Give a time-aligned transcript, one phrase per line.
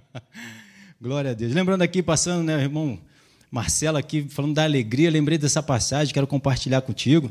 [1.00, 1.52] Glória a Deus.
[1.52, 2.98] Lembrando aqui, passando, né, irmão
[3.50, 7.30] Marcelo aqui, falando da alegria, lembrei dessa passagem, quero compartilhar contigo.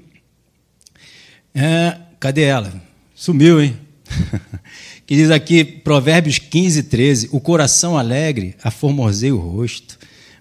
[1.54, 2.82] É, cadê ela?
[3.16, 3.78] Sumiu, hein?
[5.06, 9.98] que diz aqui, Provérbios 15, 13: O coração alegre aformoseia o rosto,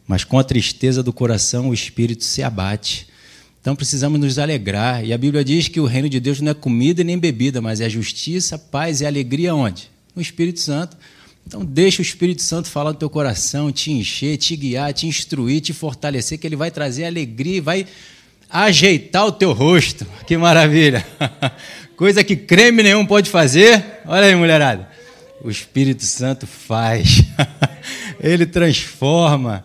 [0.06, 3.08] mas com a tristeza do coração o espírito se abate.
[3.60, 5.04] Então precisamos nos alegrar.
[5.04, 7.80] E a Bíblia diz que o reino de Deus não é comida nem bebida, mas
[7.80, 9.90] é justiça, paz e alegria onde?
[10.14, 10.96] No Espírito Santo.
[11.50, 15.60] Então deixa o Espírito Santo falar no teu coração, te encher, te guiar, te instruir,
[15.60, 17.88] te fortalecer, que ele vai trazer alegria vai
[18.48, 20.06] ajeitar o teu rosto.
[20.28, 21.04] Que maravilha!
[21.98, 23.84] Coisa que creme nenhum pode fazer.
[24.06, 24.88] Olha aí, mulherada.
[25.42, 27.24] O Espírito Santo faz.
[28.22, 29.64] ele transforma.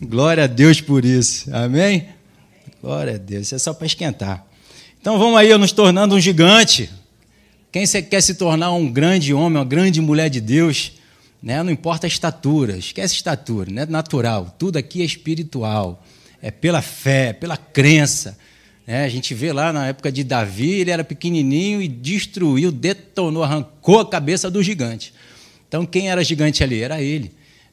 [0.00, 1.54] Glória a Deus por isso.
[1.54, 2.08] Amém?
[2.82, 3.42] Glória a Deus.
[3.42, 4.42] Isso é só para esquentar.
[4.98, 6.88] Então vamos aí, nos tornando um gigante.
[7.70, 10.95] Quem quer se tornar um grande homem, uma grande mulher de Deus,
[11.46, 11.62] né?
[11.62, 14.56] não importa a estatura, esquece a estatura, não é natural.
[14.58, 16.04] Tudo aqui é espiritual.
[16.42, 18.36] É pela fé, pela crença.
[18.84, 19.04] Né?
[19.04, 24.00] A gente vê lá na época de Davi, ele era pequenininho e destruiu, detonou, arrancou
[24.00, 25.14] a cabeça do gigante.
[25.68, 26.80] Então quem era gigante ali?
[26.80, 27.30] Era ele.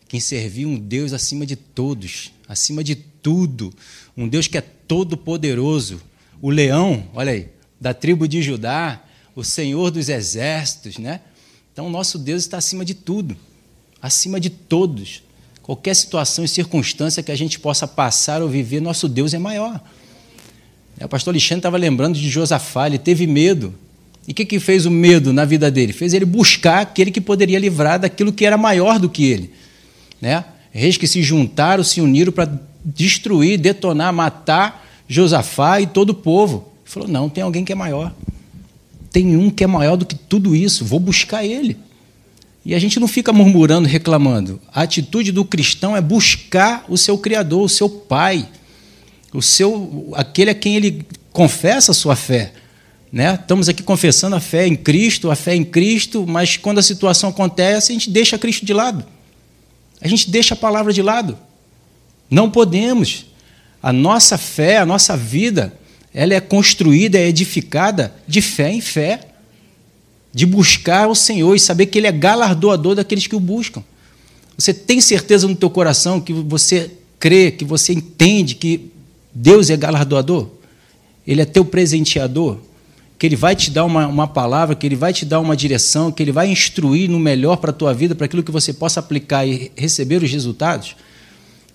[0.08, 3.74] Quem servia um Deus acima de todos, acima de tudo.
[4.16, 6.00] Um Deus que é todo-poderoso.
[6.40, 7.50] O leão, olha aí,
[7.82, 9.04] da tribo de Judá,
[9.36, 11.22] o Senhor dos exércitos, né?
[11.72, 13.36] Então, nosso Deus está acima de tudo,
[14.04, 15.23] acima de todos.
[15.62, 19.82] Qualquer situação e circunstância que a gente possa passar ou viver, nosso Deus é maior.
[21.02, 23.74] O pastor Alexandre estava lembrando de Josafá, ele teve medo.
[24.28, 25.94] E o que, que fez o medo na vida dele?
[25.94, 29.52] Fez ele buscar aquele que poderia livrar daquilo que era maior do que ele.
[30.22, 30.44] Né?
[30.72, 32.52] Reis que se juntaram, se uniram para
[32.84, 36.72] destruir, detonar, matar Josafá e todo o povo.
[36.84, 38.14] Ele falou: não, tem alguém que é maior.
[39.12, 41.78] Tem um que é maior do que tudo isso, vou buscar ele.
[42.66, 44.61] E a gente não fica murmurando, reclamando.
[44.73, 48.47] A atitude do cristão é buscar o seu Criador, o seu Pai,
[49.33, 52.53] o seu, aquele a quem ele confessa a sua fé.
[53.12, 53.35] Né?
[53.35, 57.29] Estamos aqui confessando a fé em Cristo, a fé em Cristo, mas quando a situação
[57.29, 59.06] acontece, a gente deixa Cristo de lado.
[60.00, 61.38] A gente deixa a palavra de lado.
[62.29, 63.25] Não podemos.
[63.81, 65.78] A nossa fé, a nossa vida,
[66.13, 69.19] ela é construída, é edificada de fé em fé,
[70.34, 73.84] de buscar o Senhor e saber que Ele é galardoador daqueles que o buscam.
[74.58, 78.92] Você tem certeza no teu coração que você crê, que você entende que
[79.34, 80.48] Deus é galardoador?
[81.26, 82.58] Ele é teu presenteador?
[83.18, 86.12] Que Ele vai te dar uma, uma palavra, que Ele vai te dar uma direção,
[86.12, 89.00] que Ele vai instruir no melhor para a tua vida, para aquilo que você possa
[89.00, 90.96] aplicar e receber os resultados?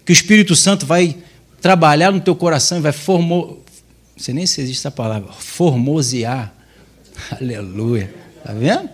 [0.04, 1.16] Que o Espírito Santo vai
[1.60, 3.58] trabalhar no teu coração e vai formar, não
[4.16, 6.52] sei nem se existe essa palavra, formosear.
[7.40, 8.27] Aleluia.
[8.38, 8.88] Está vendo?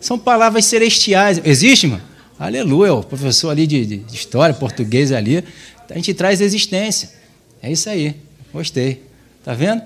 [0.00, 1.40] São palavras celestiais.
[1.44, 2.02] Existe, mano?
[2.38, 2.94] Aleluia.
[2.94, 5.44] O professor ali de, de história, português ali,
[5.88, 7.10] a gente traz existência.
[7.62, 8.16] É isso aí.
[8.52, 9.02] Gostei.
[9.38, 9.82] Está vendo?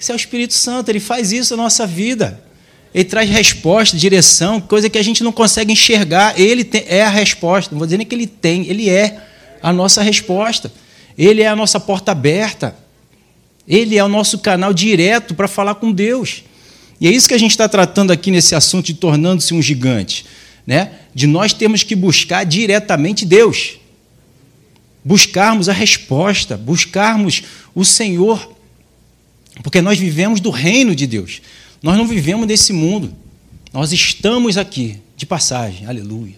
[0.00, 2.42] Esse é o Espírito Santo, ele faz isso na nossa vida.
[2.94, 6.40] Ele traz resposta, direção, coisa que a gente não consegue enxergar.
[6.40, 7.72] Ele tem, é a resposta.
[7.72, 9.20] Não vou dizer nem que ele tem, ele é
[9.62, 10.72] a nossa resposta.
[11.16, 12.74] Ele é a nossa porta aberta.
[13.68, 16.44] Ele é o nosso canal direto para falar com Deus.
[17.00, 20.26] E é isso que a gente está tratando aqui nesse assunto de tornando-se um gigante.
[20.66, 20.92] Né?
[21.14, 23.78] De nós temos que buscar diretamente Deus.
[25.04, 27.42] Buscarmos a resposta, buscarmos
[27.74, 28.54] o Senhor.
[29.62, 31.40] Porque nós vivemos do reino de Deus.
[31.82, 33.14] Nós não vivemos nesse mundo.
[33.72, 36.34] Nós estamos aqui, de passagem, aleluia.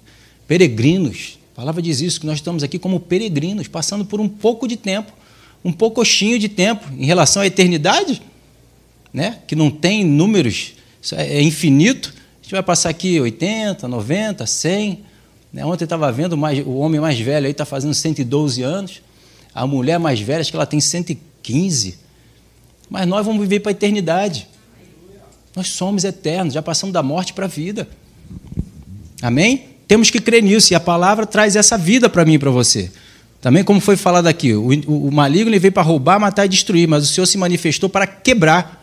[0.47, 1.39] Peregrinos.
[1.53, 4.77] A palavra diz isso, que nós estamos aqui como peregrinos, passando por um pouco de
[4.77, 5.12] tempo
[5.65, 8.21] um poucochinho de tempo em relação à eternidade,
[9.12, 9.39] né?
[9.47, 10.73] que não tem números,
[11.12, 12.12] é, é infinito.
[12.41, 15.05] A gente vai passar aqui 80, 90, 100.
[15.53, 15.65] Né?
[15.65, 19.03] Ontem estava vendo mais, o homem mais velho aí está fazendo 112 anos,
[19.55, 21.99] a mulher mais velha, acho que ela tem 115.
[22.89, 24.49] Mas nós vamos viver para a eternidade.
[25.55, 27.87] Nós somos eternos, já passamos da morte para a vida.
[29.21, 29.67] Amém?
[29.87, 32.91] Temos que crer nisso, e a palavra traz essa vida para mim e para você.
[33.43, 36.88] Também, como foi falado aqui, o, o, o maligno veio para roubar, matar e destruir,
[36.88, 38.81] mas o Senhor se manifestou para quebrar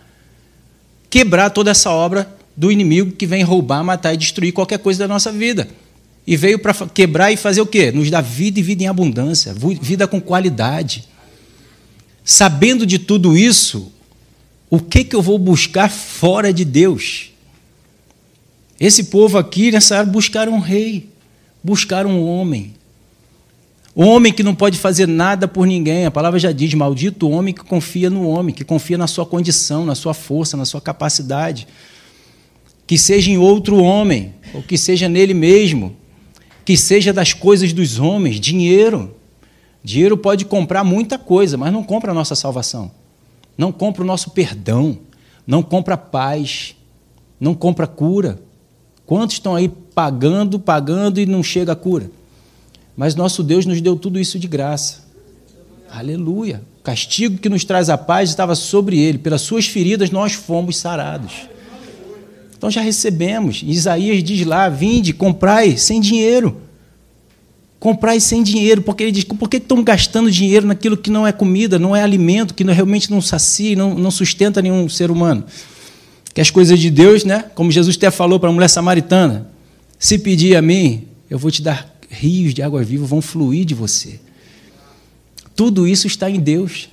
[1.09, 5.07] quebrar toda essa obra do inimigo que vem roubar, matar e destruir qualquer coisa da
[5.07, 5.67] nossa vida.
[6.27, 7.91] E veio para quebrar e fazer o quê?
[7.91, 11.05] Nos dar vida e vida em abundância, vida com qualidade.
[12.23, 13.91] Sabendo de tudo isso,
[14.69, 17.31] o que, que eu vou buscar fora de Deus?
[18.79, 21.09] Esse povo aqui nessa área buscaram um rei,
[21.63, 22.75] buscaram um homem,
[23.95, 26.05] Homem que não pode fazer nada por ninguém.
[26.05, 29.25] A palavra já diz: maldito o homem que confia no homem, que confia na sua
[29.25, 31.67] condição, na sua força, na sua capacidade.
[32.85, 35.95] Que seja em outro homem, ou que seja nele mesmo.
[36.69, 39.15] que seja das coisas dos homens, dinheiro.
[39.83, 42.91] Dinheiro pode comprar muita coisa, mas não compra a nossa salvação.
[43.57, 44.99] Não compra o nosso perdão,
[45.47, 46.75] não compra paz,
[47.39, 48.39] não compra cura.
[49.03, 52.11] Quantos estão aí pagando, pagando e não chega a cura?
[52.99, 55.05] Mas nosso Deus nos deu tudo isso de graça.
[55.89, 56.61] Aleluia.
[56.81, 59.17] O castigo que nos traz a paz estava sobre ele.
[59.17, 61.31] Pelas suas feridas nós fomos sarados.
[62.57, 63.63] Então já recebemos.
[63.65, 66.57] Isaías diz lá: vinde, comprai sem dinheiro.
[67.79, 71.31] Comprai sem dinheiro, porque ele diz: por que estão gastando dinheiro naquilo que não é
[71.31, 75.45] comida, não é alimento, que realmente não sacia, não, não sustenta nenhum ser humano?
[76.33, 77.45] Que as coisas de Deus, né?
[77.55, 79.49] como Jesus até falou para a mulher samaritana:
[79.97, 83.75] se pedir a mim, eu vou te dar rios de água viva, vão fluir de
[83.75, 84.19] você.
[85.55, 86.89] Tudo isso está em Deus,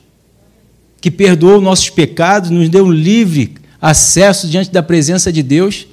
[1.00, 5.86] que perdoou nossos pecados, nos deu um livre acesso diante da presença de Deus.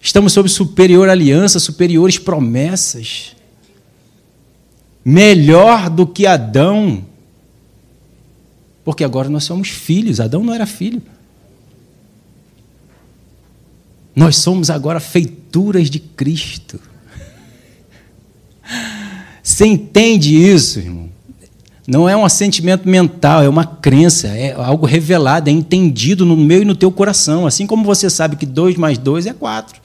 [0.00, 3.34] Estamos sob superior aliança, superiores promessas.
[5.04, 7.04] Melhor do que Adão.
[8.84, 10.20] Porque agora nós somos filhos.
[10.20, 11.02] Adão não era filho.
[14.14, 16.80] Nós somos agora feituras de Cristo.
[19.42, 21.06] Você entende isso, irmão?
[21.86, 26.62] Não é um assentimento mental, é uma crença, é algo revelado, é entendido no meu
[26.62, 27.46] e no teu coração.
[27.46, 29.80] Assim como você sabe que dois mais dois é quatro.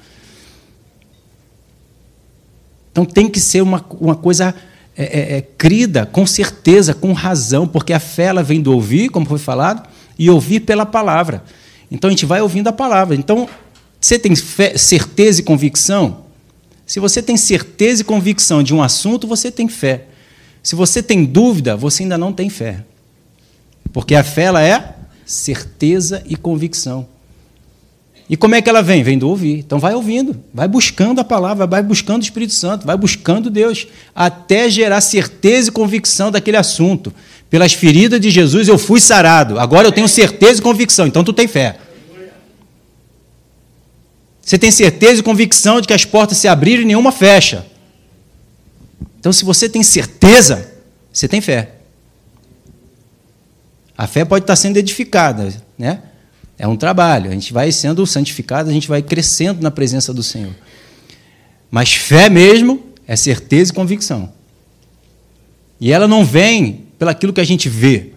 [2.92, 4.54] Então tem que ser uma, uma coisa
[4.98, 9.10] é, é, é, crida, com certeza, com razão, porque a fé ela vem do ouvir,
[9.10, 9.88] como foi falado,
[10.18, 11.44] e ouvir pela palavra.
[11.90, 13.16] Então a gente vai ouvindo a palavra.
[13.16, 13.48] Então,
[14.00, 16.21] você tem fé, certeza e convicção?
[16.92, 20.08] Se você tem certeza e convicção de um assunto, você tem fé.
[20.62, 22.84] Se você tem dúvida, você ainda não tem fé.
[23.94, 24.96] Porque a fé ela é
[25.26, 27.08] certeza e convicção.
[28.30, 29.04] E como é que ela vem?
[29.04, 29.60] Vem do ouvir.
[29.60, 33.88] Então vai ouvindo, vai buscando a palavra, vai buscando o Espírito Santo, vai buscando Deus,
[34.14, 37.14] até gerar certeza e convicção daquele assunto.
[37.50, 39.58] Pelas feridas de Jesus eu fui sarado.
[39.58, 41.08] Agora eu tenho certeza e convicção.
[41.08, 41.78] Então tu tem fé.
[44.42, 47.66] Você tem certeza e convicção de que as portas se abriram e nenhuma fecha.
[49.20, 50.72] Então, se você tem certeza,
[51.14, 51.76] você tem fé.
[53.96, 56.02] A fé pode estar sendo edificada, né?
[56.58, 57.30] É um trabalho.
[57.30, 60.54] A gente vai sendo santificado, a gente vai crescendo na presença do Senhor.
[61.70, 64.32] Mas fé mesmo é certeza e convicção.
[65.80, 68.12] E ela não vem pelaquilo que a gente vê.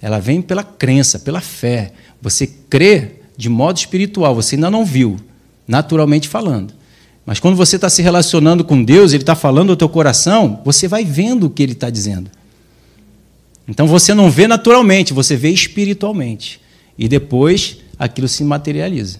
[0.00, 1.92] Ela vem pela crença, pela fé.
[2.22, 5.16] Você crê de modo espiritual, você ainda não viu,
[5.66, 6.74] naturalmente falando.
[7.24, 10.88] Mas quando você está se relacionando com Deus, Ele está falando ao teu coração, você
[10.88, 12.30] vai vendo o que Ele está dizendo.
[13.68, 16.60] Então você não vê naturalmente, você vê espiritualmente.
[16.98, 19.18] E depois aquilo se materializa.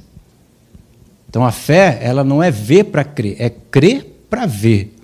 [1.28, 4.96] Então a fé, ela não é ver para crer, é crer para ver.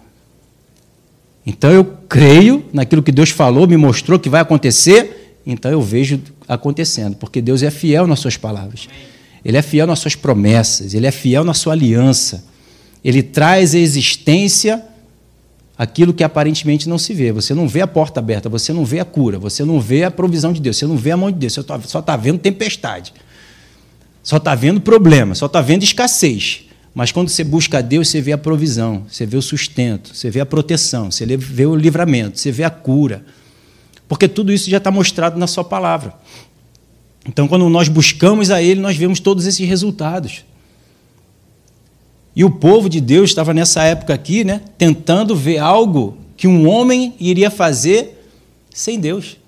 [1.46, 6.20] Então eu creio naquilo que Deus falou, me mostrou que vai acontecer, então eu vejo
[6.48, 8.88] acontecendo, porque Deus é fiel nas suas palavras.
[9.46, 12.44] Ele é fiel nas suas promessas, ele é fiel na sua aliança.
[13.04, 14.82] Ele traz à existência
[15.78, 17.30] aquilo que aparentemente não se vê.
[17.30, 20.10] Você não vê a porta aberta, você não vê a cura, você não vê a
[20.10, 23.14] provisão de Deus, você não vê a mão de Deus, você só está vendo tempestade,
[24.20, 26.64] só está vendo problema, só está vendo escassez.
[26.92, 30.28] Mas quando você busca a Deus, você vê a provisão, você vê o sustento, você
[30.28, 33.24] vê a proteção, você vê o livramento, você vê a cura.
[34.08, 36.14] Porque tudo isso já está mostrado na Sua palavra.
[37.28, 40.44] Então, quando nós buscamos a Ele, nós vemos todos esses resultados.
[42.34, 46.68] E o povo de Deus estava nessa época aqui, né, tentando ver algo que um
[46.68, 48.30] homem iria fazer
[48.72, 49.38] sem Deus.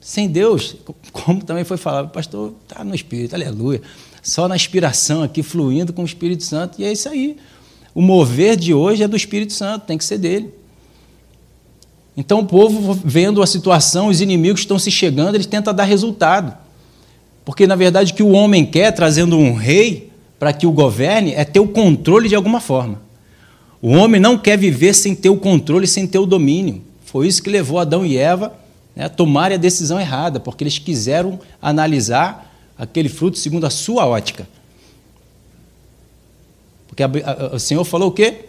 [0.00, 0.76] Sem Deus,
[1.12, 3.80] como também foi falado, pastor, está no Espírito, aleluia.
[4.22, 7.36] Só na inspiração aqui, fluindo com o Espírito Santo, e é isso aí.
[7.94, 10.52] O mover de hoje é do Espírito Santo, tem que ser dele.
[12.16, 16.63] Então o povo, vendo a situação, os inimigos estão se chegando, eles tentam dar resultado.
[17.44, 21.32] Porque, na verdade, o que o homem quer, trazendo um rei, para que o governe
[21.34, 23.02] é ter o controle de alguma forma.
[23.80, 26.82] O homem não quer viver sem ter o controle, sem ter o domínio.
[27.04, 28.54] Foi isso que levou Adão e Eva
[28.96, 34.06] né, a tomarem a decisão errada, porque eles quiseram analisar aquele fruto segundo a sua
[34.06, 34.48] ótica.
[36.88, 38.46] Porque a, a, o Senhor falou o quê?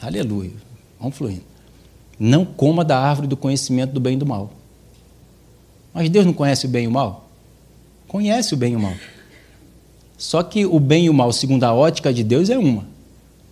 [0.00, 0.52] Aleluia.
[0.98, 1.42] Vamos fluindo.
[2.18, 4.52] Não coma da árvore do conhecimento do bem e do mal.
[5.92, 7.27] Mas Deus não conhece o bem e o mal?
[8.08, 8.94] Conhece o bem e o mal.
[10.16, 12.86] Só que o bem e o mal, segundo a ótica de Deus, é uma.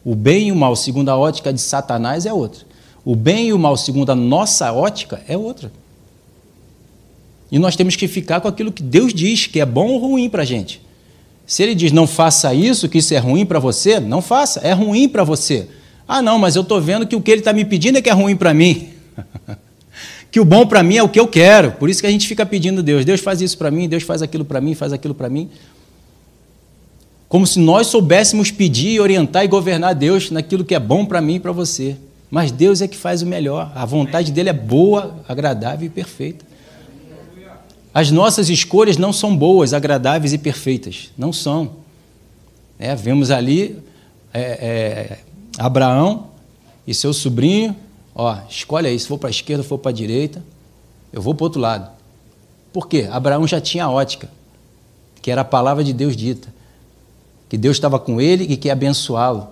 [0.05, 2.65] O bem e o mal, segundo a ótica de Satanás, é outra.
[3.05, 5.71] O bem e o mal, segundo a nossa ótica, é outra.
[7.53, 10.29] E nós temos que ficar com aquilo que Deus diz, que é bom ou ruim
[10.29, 10.83] para a gente.
[11.47, 14.73] Se Ele diz não faça isso, que isso é ruim para você, não faça, é
[14.73, 15.69] ruim para você.
[16.09, 18.09] Ah, não, mas eu estou vendo que o que ele está me pedindo é que
[18.09, 18.91] é ruim para mim.
[20.31, 21.73] que o bom para mim é o que eu quero.
[21.73, 23.05] Por isso que a gente fica pedindo a Deus.
[23.05, 25.51] Deus faz isso para mim, Deus faz aquilo para mim, faz aquilo para mim.
[27.29, 31.37] Como se nós soubéssemos pedir, orientar e governar Deus naquilo que é bom para mim
[31.37, 31.97] e para você.
[32.31, 33.73] Mas Deus é que faz o melhor.
[33.75, 36.45] A vontade dele é boa, agradável e perfeita.
[37.93, 41.11] As nossas escolhas não são boas, agradáveis e perfeitas.
[41.17, 41.77] Não são.
[42.79, 43.79] É, vemos ali
[44.35, 45.19] é, é,
[45.59, 46.27] Abraão
[46.87, 47.75] e seu sobrinho.
[48.19, 50.43] Ó, escolhe aí, se for para a esquerda for para a direita,
[51.13, 51.91] eu vou para outro lado.
[52.73, 53.07] Por quê?
[53.13, 54.31] Abraão já tinha a ótica,
[55.21, 56.49] que era a palavra de Deus dita.
[57.47, 59.49] Que Deus estava com ele e que ia abençoá-lo.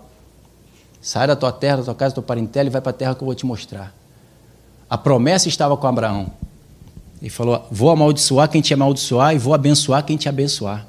[1.01, 3.15] Sai da tua terra, da tua casa, da tua parentela e vai para a terra
[3.15, 3.95] que eu vou te mostrar.
[4.89, 6.29] A promessa estava com Abraão.
[7.21, 10.87] Ele falou: Vou amaldiçoar quem te amaldiçoar e vou abençoar quem te abençoar.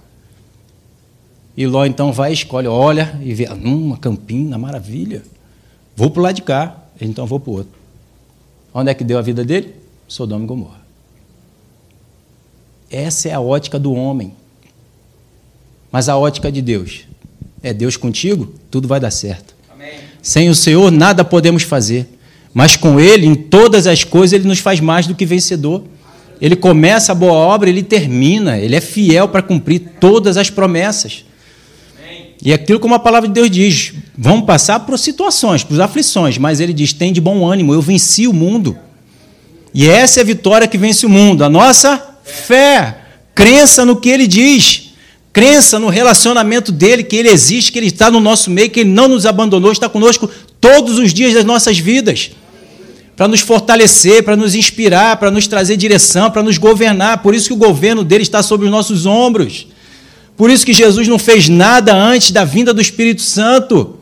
[1.57, 5.23] E Ló então vai e escolhe, olha e vê, hum, uma campina, maravilha.
[5.95, 7.73] Vou para o lado de cá, então vou para o outro.
[8.73, 9.73] Onde é que deu a vida dele?
[10.07, 10.81] Sodoma e Gomorra.
[12.89, 14.33] Essa é a ótica do homem.
[15.91, 17.05] Mas a ótica de Deus.
[17.63, 19.55] É Deus contigo, tudo vai dar certo.
[19.73, 19.93] Amém.
[20.21, 22.07] Sem o Senhor, nada podemos fazer.
[22.53, 25.83] Mas com Ele, em todas as coisas, Ele nos faz mais do que vencedor.
[26.39, 31.24] Ele começa a boa obra, ele termina, ele é fiel para cumprir todas as promessas.
[32.43, 36.59] E aquilo como a palavra de Deus diz, vamos passar por situações, por aflições, mas
[36.59, 38.77] ele diz: tem de bom ânimo, eu venci o mundo.
[39.73, 42.97] E essa é a vitória que vence o mundo, a nossa fé,
[43.33, 44.93] crença no que ele diz,
[45.33, 48.89] crença no relacionamento dele, que ele existe, que ele está no nosso meio, que ele
[48.89, 50.29] não nos abandonou, está conosco
[50.61, 52.31] todos os dias das nossas vidas
[53.15, 57.19] para nos fortalecer, para nos inspirar, para nos trazer direção, para nos governar.
[57.19, 59.67] Por isso que o governo dele está sobre os nossos ombros.
[60.35, 63.99] Por isso que Jesus não fez nada antes da vinda do Espírito Santo.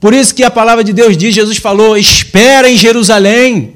[0.00, 3.74] Por isso que a palavra de Deus diz, Jesus falou: "Espera em Jerusalém,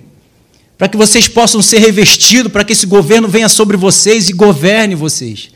[0.78, 4.94] para que vocês possam ser revestidos, para que esse governo venha sobre vocês e governe
[4.94, 5.50] vocês.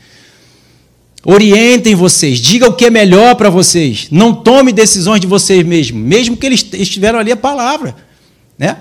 [1.23, 4.07] Orientem vocês, diga o que é melhor para vocês.
[4.09, 7.95] Não tome decisões de vocês mesmos, mesmo que eles estiveram ali a palavra,
[8.57, 8.77] né?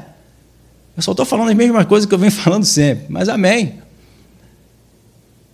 [0.97, 3.75] Eu só estou falando as mesmas coisas que eu venho falando sempre, mas amém.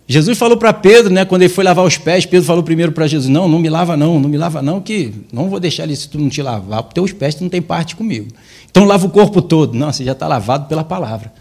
[0.09, 3.05] Jesus falou para Pedro, né, quando ele foi lavar os pés, Pedro falou primeiro para
[3.07, 5.97] Jesus: Não, não me lava, não, não me lava, não, que não vou deixar ele
[5.97, 8.29] se tu não te lavar, porque teus pés tu não tem parte comigo.
[8.71, 9.73] Então lava o corpo todo.
[9.73, 11.33] Não, você já está lavado pela palavra.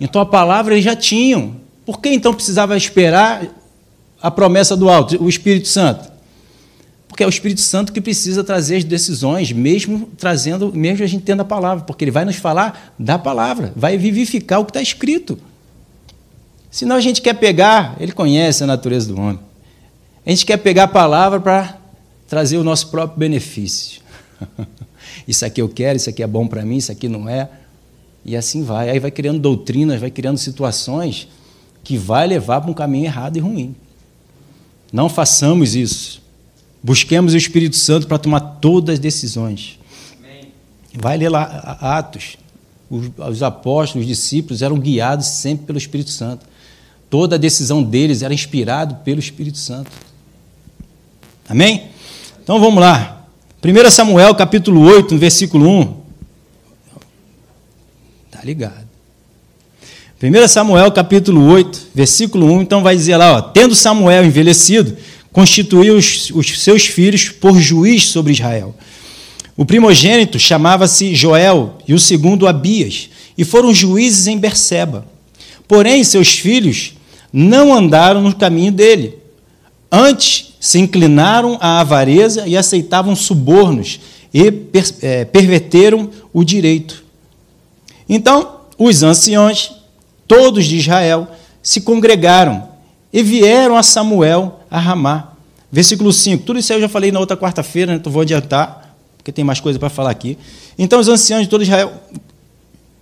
[0.00, 1.56] Então a palavra eles já tinham.
[1.84, 3.46] Por que então precisava esperar
[4.20, 6.10] a promessa do alto, o Espírito Santo?
[7.06, 11.22] Porque é o Espírito Santo que precisa trazer as decisões, mesmo trazendo, mesmo a gente
[11.22, 14.82] tendo a palavra, porque ele vai nos falar da palavra, vai vivificar o que está
[14.82, 15.38] escrito.
[16.70, 19.40] Senão a gente quer pegar, ele conhece a natureza do homem.
[20.24, 21.78] A gente quer pegar a palavra para
[22.26, 24.02] trazer o nosso próprio benefício.
[25.26, 27.48] isso aqui eu quero, isso aqui é bom para mim, isso aqui não é.
[28.24, 28.90] E assim vai.
[28.90, 31.28] Aí vai criando doutrinas, vai criando situações
[31.84, 33.76] que vai levar para um caminho errado e ruim.
[34.92, 36.20] Não façamos isso.
[36.82, 39.78] Busquemos o Espírito Santo para tomar todas as decisões.
[40.18, 40.52] Amém.
[40.92, 42.36] Vai ler lá Atos.
[42.90, 46.46] Os, os apóstolos, os discípulos eram guiados sempre pelo Espírito Santo.
[47.08, 49.90] Toda a decisão deles era inspirada pelo Espírito Santo.
[51.48, 51.84] Amém?
[52.42, 53.26] Então vamos lá.
[53.64, 55.96] 1 Samuel capítulo 8, versículo 1.
[58.30, 58.86] Tá ligado.
[60.22, 64.96] 1 Samuel capítulo 8, versículo 1, então vai dizer lá, ó, tendo Samuel envelhecido,
[65.30, 68.74] constituiu os, os seus filhos por juiz sobre Israel.
[69.56, 75.06] O primogênito chamava-se Joel e o segundo Abias, e foram juízes em Berseba.
[75.68, 76.95] Porém, seus filhos
[77.38, 79.18] não andaram no caminho dele.
[79.92, 84.00] Antes, se inclinaram à avareza e aceitavam subornos
[84.32, 87.04] e per, é, perverteram o direito.
[88.08, 89.70] Então, os anciões,
[90.26, 91.28] todos de Israel,
[91.62, 92.70] se congregaram
[93.12, 95.32] e vieram a Samuel a Ramá.
[95.70, 96.42] Versículo 5.
[96.42, 97.98] Tudo isso eu já falei na outra quarta-feira, né?
[97.98, 100.38] então vou adiantar, porque tem mais coisa para falar aqui.
[100.78, 101.92] Então os anciãos de todo Israel.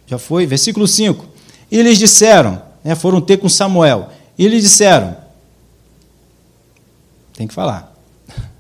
[0.09, 0.45] Já foi?
[0.45, 1.25] Versículo 5.
[1.71, 5.17] E eles disseram, né, foram ter com Samuel, e eles disseram:
[7.35, 7.95] tem que falar.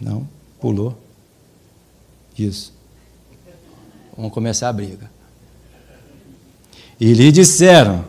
[0.00, 0.26] Não,
[0.60, 0.98] pulou.
[2.38, 2.72] Isso.
[4.16, 5.10] Vamos começar a briga.
[6.98, 8.04] E lhe disseram,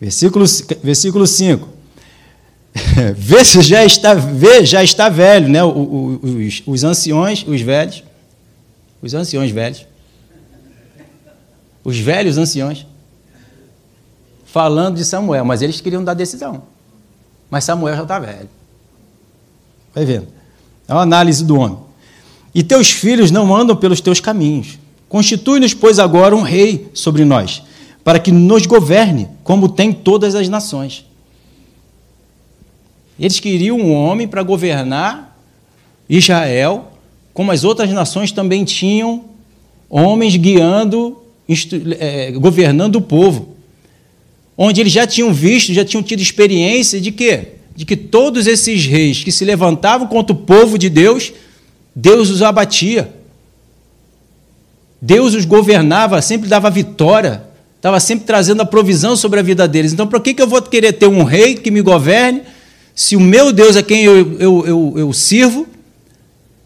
[0.00, 0.44] Versículo,
[0.82, 1.68] versículo 5.
[3.16, 5.64] Vê se já está, vê, já está velho, né?
[5.64, 8.04] Os, os anciões, os velhos,
[9.00, 9.86] os anciões velhos,
[11.82, 12.86] os velhos anciões,
[14.56, 16.62] falando de Samuel, mas eles queriam dar decisão.
[17.50, 18.48] Mas Samuel já está velho.
[19.94, 20.28] Vai vendo.
[20.88, 21.76] É uma análise do homem.
[22.54, 24.78] e teus filhos não andam pelos teus caminhos.
[25.10, 27.62] Constitui-nos, pois, agora um rei sobre nós,
[28.02, 31.04] para que nos governe, como tem todas as nações.
[33.20, 35.38] Eles queriam um homem para governar
[36.08, 36.92] Israel,
[37.34, 39.26] como as outras nações também tinham
[39.90, 41.22] homens guiando,
[41.98, 43.55] é, governando o povo.
[44.56, 47.48] Onde eles já tinham visto, já tinham tido experiência de quê?
[47.74, 51.32] De que todos esses reis que se levantavam contra o povo de Deus,
[51.94, 53.12] Deus os abatia.
[55.00, 57.44] Deus os governava, sempre dava vitória,
[57.76, 59.92] estava sempre trazendo a provisão sobre a vida deles.
[59.92, 62.42] Então, por que, que eu vou querer ter um rei que me governe,
[62.94, 65.66] se o meu Deus a quem eu, eu, eu, eu sirvo,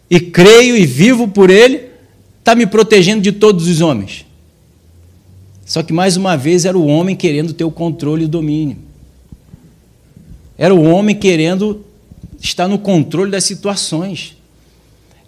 [0.09, 1.87] e creio e vivo por ele,
[2.39, 4.25] está me protegendo de todos os homens?
[5.71, 8.77] Só que, mais uma vez, era o homem querendo ter o controle e o domínio.
[10.59, 11.85] Era o homem querendo
[12.41, 14.37] estar no controle das situações.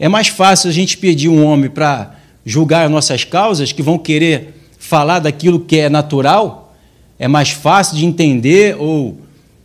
[0.01, 4.55] É mais fácil a gente pedir um homem para julgar nossas causas, que vão querer
[4.81, 6.75] falar daquilo que é natural,
[7.21, 9.17] é mais fácil de entender ou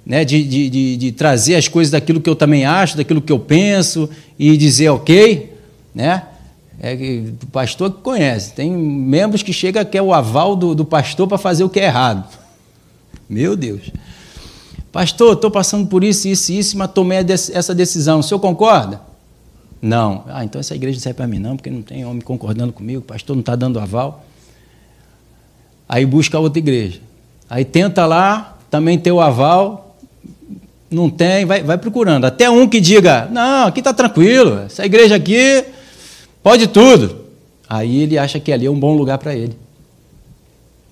[0.05, 3.31] né, de, de, de, de, trazer as coisas daquilo que eu também acho, daquilo que
[3.31, 4.07] eu penso
[4.38, 5.53] e dizer ok,
[5.96, 6.22] né?
[6.79, 8.53] É o pastor que conhece.
[8.53, 11.79] Tem membros que chega que é o aval do, do pastor para fazer o que
[11.79, 12.27] é errado.
[13.27, 13.91] Meu Deus.
[14.91, 17.19] Pastor, estou passando por isso, isso isso, mas tomei
[17.53, 18.19] essa decisão.
[18.19, 19.01] O senhor concorda?
[19.81, 20.24] Não.
[20.27, 23.00] Ah, então essa igreja não serve para mim, não, porque não tem homem concordando comigo,
[23.00, 24.24] o pastor não está dando aval.
[25.89, 27.00] Aí busca outra igreja.
[27.50, 29.96] Aí tenta lá, também ter o aval,
[30.89, 32.25] não tem, vai, vai procurando.
[32.25, 35.63] Até um que diga: não, aqui está tranquilo, essa igreja aqui
[36.47, 37.25] pode tudo.
[37.67, 39.53] Aí ele acha que ali é um bom lugar para ele.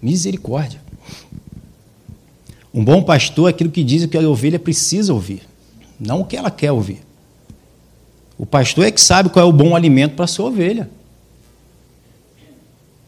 [0.02, 0.82] Misericórdia.
[2.74, 5.44] Um bom pastor é aquilo que diz que a ovelha precisa ouvir,
[5.98, 7.00] não o que ela quer ouvir.
[8.38, 10.90] O pastor é que sabe qual é o bom alimento para a sua ovelha.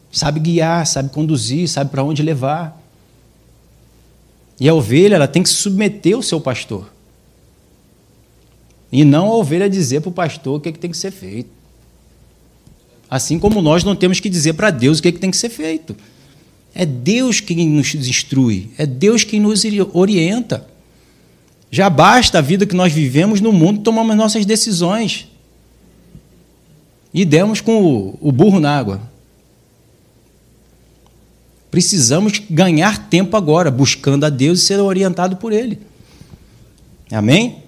[0.09, 2.81] Sabe guiar, sabe conduzir, sabe para onde levar.
[4.57, 6.89] E a ovelha ela tem que se submeter ao seu pastor.
[8.89, 11.11] E não a ovelha dizer para o pastor o que, é que tem que ser
[11.11, 11.56] feito.
[13.09, 15.37] Assim como nós não temos que dizer para Deus o que, é que tem que
[15.37, 15.95] ser feito.
[16.75, 20.67] É Deus quem nos instrui, é Deus quem nos orienta.
[21.71, 25.27] Já basta a vida que nós vivemos no mundo, tomamos nossas decisões.
[27.13, 29.01] E demos com o burro na água.
[31.71, 35.79] Precisamos ganhar tempo agora, buscando a Deus e ser orientado por Ele.
[37.11, 37.63] Amém?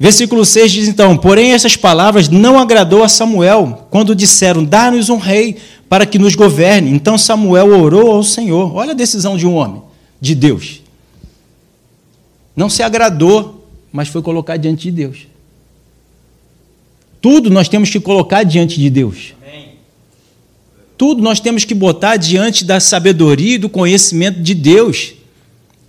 [0.00, 5.16] Versículo 6 diz então: Porém, essas palavras não agradou a Samuel quando disseram: Dá-nos um
[5.16, 5.56] rei
[5.88, 6.90] para que nos governe.
[6.90, 8.74] Então Samuel orou ao Senhor.
[8.74, 9.82] Olha a decisão de um homem,
[10.20, 10.82] de Deus.
[12.54, 15.26] Não se agradou, mas foi colocar diante de Deus.
[17.20, 19.34] Tudo nós temos que colocar diante de Deus.
[20.96, 25.14] Tudo nós temos que botar diante da sabedoria e do conhecimento de Deus,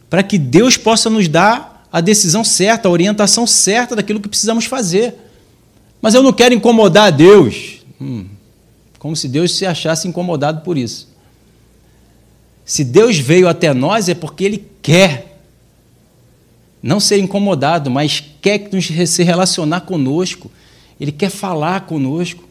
[0.07, 4.65] para que Deus possa nos dar a decisão certa, a orientação certa daquilo que precisamos
[4.65, 5.15] fazer.
[6.01, 7.79] Mas eu não quero incomodar a Deus.
[7.99, 8.25] Hum,
[8.97, 11.09] como se Deus se achasse incomodado por isso.
[12.65, 15.29] Se Deus veio até nós é porque Ele quer
[16.81, 20.49] não ser incomodado, mas quer nos se relacionar conosco.
[20.99, 22.47] Ele quer falar conosco.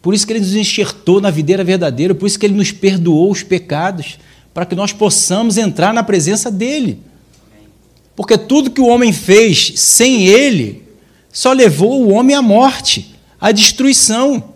[0.00, 3.30] Por isso que ele nos enxertou na videira verdadeira, por isso que ele nos perdoou
[3.30, 4.18] os pecados,
[4.52, 7.00] para que nós possamos entrar na presença dele.
[8.14, 10.82] Porque tudo que o homem fez sem ele
[11.32, 14.52] só levou o homem à morte, à destruição.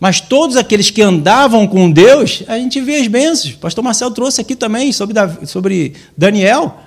[0.00, 3.54] Mas todos aqueles que andavam com Deus, a gente vê as bênçãos.
[3.54, 5.14] Pastor Marcel trouxe aqui também sobre,
[5.46, 6.78] sobre Daniel.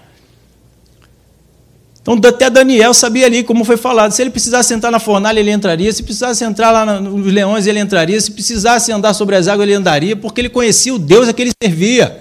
[2.02, 5.52] Então, até Daniel sabia ali, como foi falado, se ele precisasse entrar na fornalha, ele
[5.52, 9.68] entraria, se precisasse entrar lá nos leões, ele entraria, se precisasse andar sobre as águas,
[9.68, 12.20] ele andaria, porque ele conhecia o Deus a que ele servia.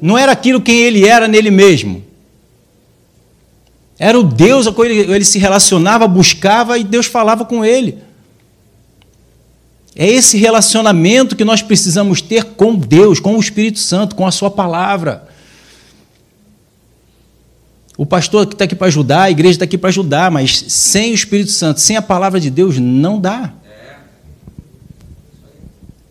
[0.00, 2.07] Não era aquilo quem ele era nele mesmo.
[3.98, 7.98] Era o Deus a qual ele, se relacionava, buscava e Deus falava com ele.
[9.96, 14.30] É esse relacionamento que nós precisamos ter com Deus, com o Espírito Santo, com a
[14.30, 15.26] Sua palavra.
[17.96, 21.14] O pastor está aqui para ajudar, a igreja está aqui para ajudar, mas sem o
[21.16, 23.52] Espírito Santo, sem a palavra de Deus, não dá.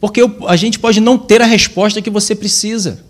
[0.01, 3.06] Porque a gente pode não ter a resposta que você precisa.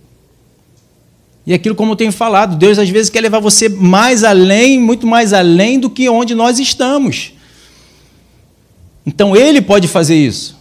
[1.47, 5.07] E aquilo, como eu tenho falado, Deus às vezes quer levar você mais além, muito
[5.07, 7.31] mais além do que onde nós estamos.
[9.05, 10.57] Então Ele pode fazer isso.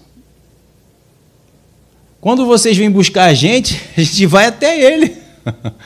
[2.21, 5.17] Quando vocês vêm buscar a gente, a gente vai até Ele.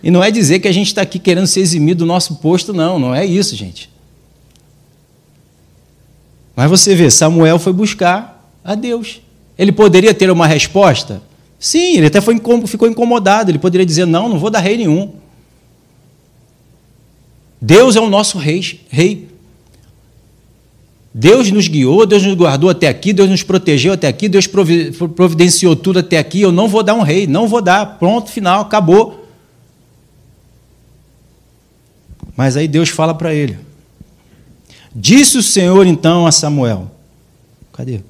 [0.00, 2.72] E não é dizer que a gente está aqui querendo se eximir do nosso posto,
[2.72, 3.90] não, não é isso, gente.
[6.54, 9.20] Mas você vê, Samuel foi buscar a Deus.
[9.58, 11.20] Ele poderia ter uma resposta?
[11.58, 13.50] Sim, ele até foi, ficou incomodado.
[13.50, 15.12] Ele poderia dizer: Não, não vou dar rei nenhum.
[17.60, 18.80] Deus é o nosso rei.
[18.88, 19.28] rei.
[21.12, 25.74] Deus nos guiou, Deus nos guardou até aqui, Deus nos protegeu até aqui, Deus providenciou
[25.74, 26.40] tudo até aqui.
[26.42, 27.98] Eu não vou dar um rei, não vou dar.
[27.98, 29.26] Pronto, final, acabou.
[32.36, 33.58] Mas aí Deus fala para ele:
[34.94, 36.88] Disse o Senhor então a Samuel:
[37.72, 38.00] Cadê?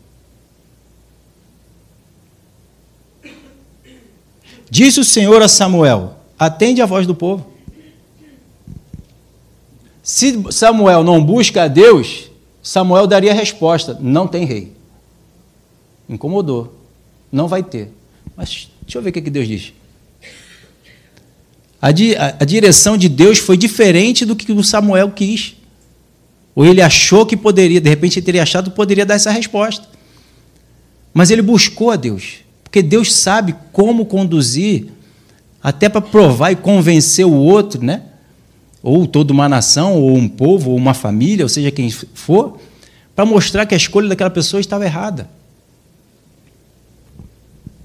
[4.70, 7.46] Disse o Senhor a Samuel: Atende a voz do povo.
[10.02, 12.30] Se Samuel não busca a Deus,
[12.62, 14.72] Samuel daria a resposta: Não tem rei.
[16.08, 16.74] Incomodou.
[17.30, 17.90] Não vai ter.
[18.36, 19.72] Mas deixa eu ver o que Deus diz.
[21.80, 25.54] A, di a, a direção de Deus foi diferente do que o Samuel quis.
[26.54, 29.86] Ou ele achou que poderia, de repente ele teria achado que poderia dar essa resposta.
[31.14, 32.38] Mas ele buscou a Deus.
[32.68, 34.88] Porque Deus sabe como conduzir,
[35.62, 38.02] até para provar e convencer o outro, né?
[38.82, 42.58] ou toda uma nação, ou um povo, ou uma família, ou seja quem for,
[43.14, 45.28] para mostrar que a escolha daquela pessoa estava errada.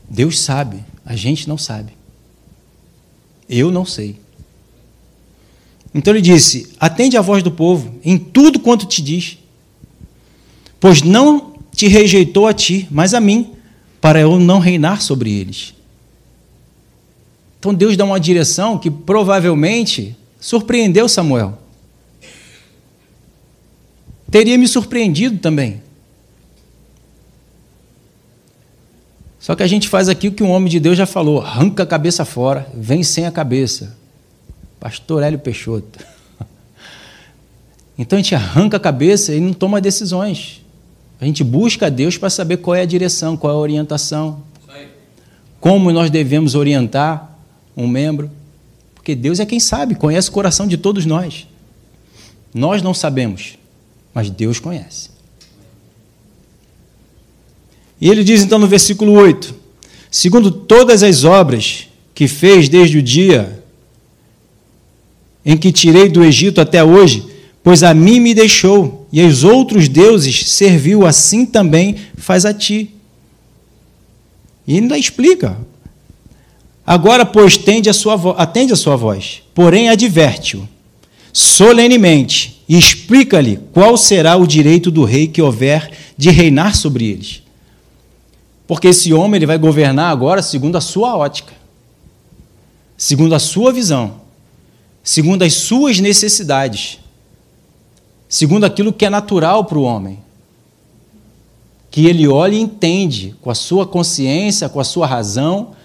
[0.09, 1.93] Deus sabe, a gente não sabe.
[3.49, 4.19] Eu não sei.
[5.93, 9.39] Então ele disse: Atende a voz do povo em tudo quanto te diz,
[10.79, 13.53] pois não te rejeitou a ti, mas a mim,
[14.03, 15.73] para eu não reinar sobre eles.
[17.57, 21.57] Então Deus dá uma direção que provavelmente surpreendeu Samuel.
[24.29, 25.81] Teria me surpreendido também.
[29.39, 31.83] Só que a gente faz aqui o que um homem de Deus já falou: arranca
[31.83, 33.95] a cabeça fora, vem sem a cabeça.
[34.81, 36.05] Pastor Hélio Peixoto.
[37.95, 40.62] Então a gente arranca a cabeça e não toma decisões.
[41.23, 44.43] A gente busca Deus para saber qual é a direção, qual é a orientação.
[45.57, 47.39] Como nós devemos orientar
[47.77, 48.29] um membro.
[48.93, 51.47] Porque Deus é quem sabe, conhece o coração de todos nós.
[52.53, 53.57] Nós não sabemos,
[54.13, 55.11] mas Deus conhece.
[58.01, 59.55] E ele diz então no versículo 8:
[60.11, 63.63] segundo todas as obras que fez desde o dia
[65.45, 67.25] em que tirei do Egito até hoje,
[67.63, 72.93] pois a mim me deixou, e aos outros deuses serviu, assim também faz a ti.
[74.67, 75.57] E ainda explica
[76.85, 80.67] Agora, pois, tende a sua atende a sua voz, porém adverte-o
[81.31, 87.41] solenemente e explica-lhe qual será o direito do rei que houver de reinar sobre eles.
[88.67, 91.53] Porque esse homem ele vai governar agora segundo a sua ótica,
[92.97, 94.21] segundo a sua visão,
[95.01, 96.99] segundo as suas necessidades,
[98.33, 100.19] segundo aquilo que é natural para o homem.
[101.91, 105.75] Que ele olha e entende com a sua consciência, com a sua razão,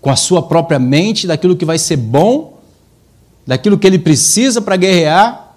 [0.00, 2.60] com a sua própria mente daquilo que vai ser bom,
[3.46, 5.56] daquilo que ele precisa para guerrear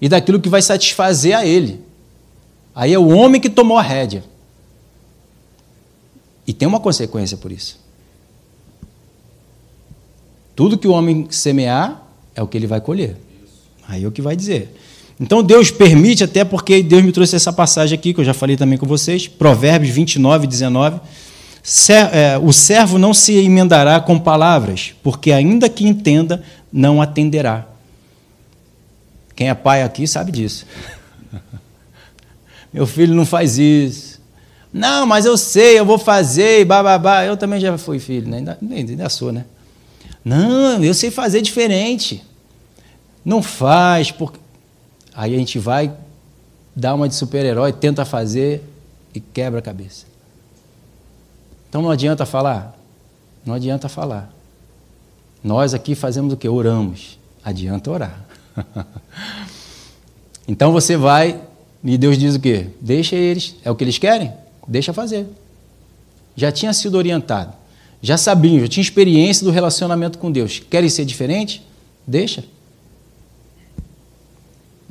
[0.00, 1.80] e daquilo que vai satisfazer a ele.
[2.74, 4.24] Aí é o homem que tomou a rédea.
[6.44, 7.78] E tem uma consequência por isso.
[10.56, 12.02] Tudo que o homem semear
[12.34, 13.24] é o que ele vai colher.
[13.88, 14.74] Aí é o que vai dizer.
[15.18, 18.56] Então Deus permite, até porque Deus me trouxe essa passagem aqui, que eu já falei
[18.56, 21.00] também com vocês, Provérbios 29, 19.
[22.12, 27.66] É, o servo não se emendará com palavras, porque ainda que entenda, não atenderá.
[29.34, 30.66] Quem é pai aqui sabe disso.
[32.72, 34.20] Meu filho não faz isso.
[34.72, 37.24] Não, mas eu sei, eu vou fazer, bababá.
[37.24, 38.36] Eu também já fui filho, né?
[38.38, 39.44] ainda, ainda sou, né?
[40.24, 42.22] Não, eu sei fazer diferente.
[43.26, 44.38] Não faz, porque.
[45.12, 45.92] Aí a gente vai,
[46.76, 48.62] dá uma de super-herói, tenta fazer
[49.12, 50.06] e quebra a cabeça.
[51.68, 52.78] Então não adianta falar.
[53.44, 54.32] Não adianta falar.
[55.42, 56.48] Nós aqui fazemos o que?
[56.48, 57.18] Oramos.
[57.42, 58.24] Adianta orar.
[60.46, 61.40] então você vai
[61.82, 62.68] e Deus diz o quê?
[62.80, 63.56] Deixa eles.
[63.64, 64.32] É o que eles querem?
[64.68, 65.26] Deixa fazer.
[66.36, 67.54] Já tinha sido orientado.
[68.00, 70.60] Já sabiam, já tinha experiência do relacionamento com Deus.
[70.70, 71.66] Querem ser diferente?
[72.06, 72.44] Deixa.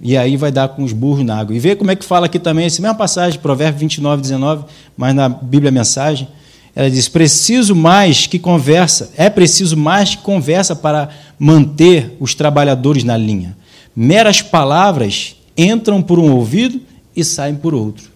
[0.01, 1.55] E aí vai dar com os burros na água.
[1.55, 4.65] E vê como é que fala aqui também, essa mesma passagem, Provérbio 29, 19,
[4.97, 6.27] mas na Bíblia Mensagem.
[6.75, 13.03] Ela diz: preciso mais que conversa, é preciso mais que conversa para manter os trabalhadores
[13.03, 13.55] na linha.
[13.95, 16.81] Meras palavras entram por um ouvido
[17.15, 18.11] e saem por outro.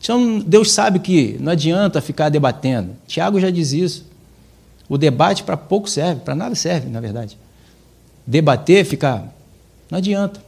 [0.00, 2.90] Então, Deus sabe que não adianta ficar debatendo.
[3.06, 4.06] Tiago já diz isso.
[4.88, 7.36] O debate para pouco serve, para nada serve, na verdade.
[8.24, 9.34] Debater, ficar.
[9.90, 10.47] Não adianta.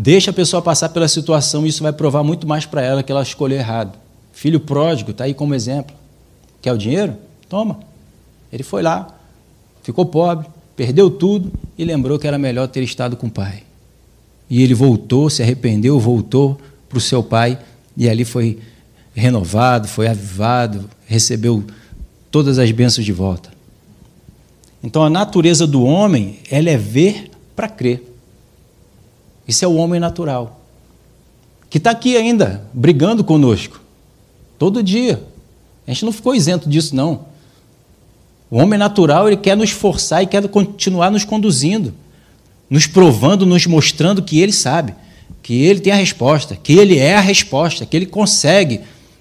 [0.00, 3.20] Deixa a pessoa passar pela situação, isso vai provar muito mais para ela que ela
[3.20, 3.98] escolheu errado.
[4.32, 5.92] Filho pródigo, está aí como exemplo.
[6.62, 7.16] Quer o dinheiro?
[7.48, 7.80] Toma.
[8.52, 9.08] Ele foi lá,
[9.82, 13.64] ficou pobre, perdeu tudo e lembrou que era melhor ter estado com o pai.
[14.48, 16.56] E ele voltou, se arrependeu, voltou
[16.88, 17.58] para o seu pai
[17.96, 18.56] e ali foi
[19.16, 21.64] renovado, foi avivado, recebeu
[22.30, 23.50] todas as bênçãos de volta.
[24.80, 28.04] Então a natureza do homem, ela é ver para crer.
[29.48, 30.60] Isso é o homem natural.
[31.70, 33.80] Que está aqui ainda, brigando conosco.
[34.58, 35.22] Todo dia.
[35.86, 37.26] A gente não ficou isento disso, não.
[38.50, 41.94] O homem natural, ele quer nos forçar e quer continuar nos conduzindo,
[42.68, 44.94] nos provando, nos mostrando que ele sabe,
[45.42, 48.80] que ele tem a resposta, que ele é a resposta, que ele consegue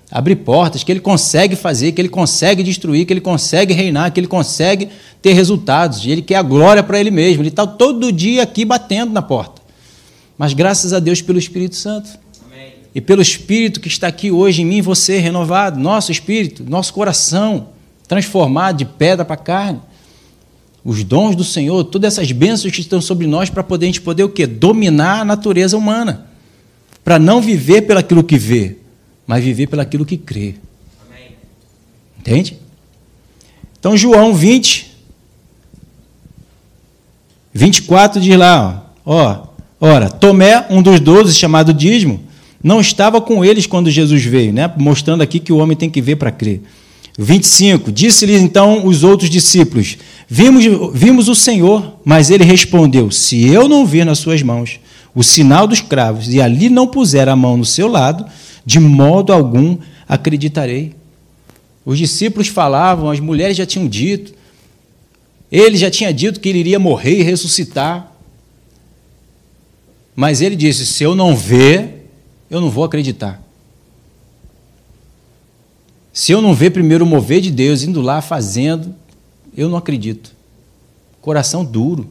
[0.09, 4.19] abrir portas, que ele consegue fazer, que ele consegue destruir, que ele consegue reinar, que
[4.19, 4.89] ele consegue
[5.21, 7.41] ter resultados, e ele quer a glória para ele mesmo.
[7.41, 9.56] Ele está todo dia aqui batendo na porta.
[10.37, 12.09] Mas graças a Deus pelo Espírito Santo.
[12.45, 12.73] Amém.
[12.93, 17.69] E pelo Espírito que está aqui hoje em mim, você renovado, nosso espírito, nosso coração
[18.07, 19.81] transformado de pedra para carne.
[20.83, 24.01] Os dons do Senhor, todas essas bênçãos que estão sobre nós para poder a gente
[24.01, 24.47] poder o quê?
[24.47, 26.27] Dominar a natureza humana.
[27.03, 28.77] Para não viver pelaquilo que vê,
[29.25, 30.55] mas viver pelaquilo que crê.
[31.05, 31.31] Amém.
[32.19, 32.57] Entende?
[33.77, 34.95] Então, João 20,
[37.53, 39.46] 24 diz lá, ó,
[39.79, 42.21] ora, Tomé, um dos doze, chamado Dízimo,
[42.63, 44.71] não estava com eles quando Jesus veio, né?
[44.77, 46.61] mostrando aqui que o homem tem que ver para crer.
[47.17, 50.63] 25, disse-lhe então os outros discípulos, vimos,
[50.93, 54.79] vimos o Senhor, mas ele respondeu, se eu não vir nas suas mãos
[55.15, 58.23] o sinal dos cravos e ali não puser a mão no seu lado,
[58.63, 60.93] de modo algum acreditarei.
[61.83, 64.33] Os discípulos falavam, as mulheres já tinham dito,
[65.51, 68.11] ele já tinha dito que ele iria morrer e ressuscitar.
[70.19, 72.09] Mas ele disse: se eu não ver,
[72.49, 73.39] eu não vou acreditar.
[76.11, 78.95] Se eu não ver primeiro o mover de Deus indo lá fazendo,
[79.55, 80.31] eu não acredito.
[81.21, 82.09] Coração duro.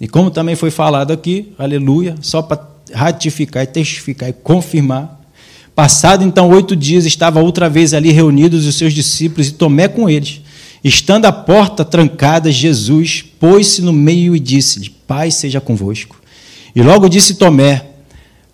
[0.00, 5.20] E como também foi falado aqui, aleluia, só para ratificar e testificar e confirmar.
[5.72, 10.10] Passado então oito dias, estava outra vez ali reunidos os seus discípulos e Tomé com
[10.10, 10.40] eles.
[10.82, 16.19] Estando a porta trancada, Jesus pôs-se no meio e disse-lhe: Pai seja convosco.
[16.74, 17.86] E logo disse Tomé,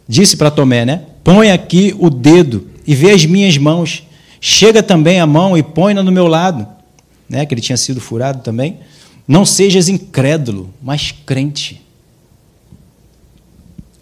[0.08, 1.02] disse para Tomé, né?
[1.22, 4.04] Põe aqui o dedo e vê as minhas mãos.
[4.40, 6.66] Chega também a mão e põe-na no meu lado,
[7.28, 7.44] né?
[7.44, 8.78] Que ele tinha sido furado também.
[9.26, 11.82] Não sejas incrédulo, mas crente.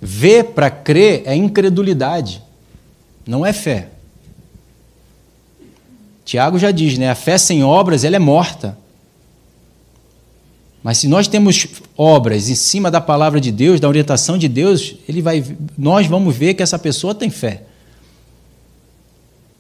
[0.00, 2.42] Ver para crer é incredulidade,
[3.26, 3.88] não é fé.
[6.24, 7.10] Tiago já diz, né?
[7.10, 8.76] A fé sem obras ela é morta.
[10.84, 11.66] Mas se nós temos
[11.96, 15.42] obras em cima da palavra de Deus, da orientação de Deus, ele vai,
[15.78, 17.62] nós vamos ver que essa pessoa tem fé.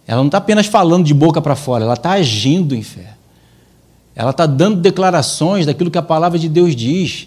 [0.06, 3.14] Ela não está apenas falando de boca para fora, ela está agindo em fé.
[4.14, 7.26] Ela está dando declarações daquilo que a palavra de Deus diz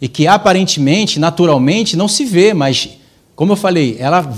[0.00, 2.88] e que aparentemente, naturalmente, não se vê, mas,
[3.34, 4.32] como eu falei, ela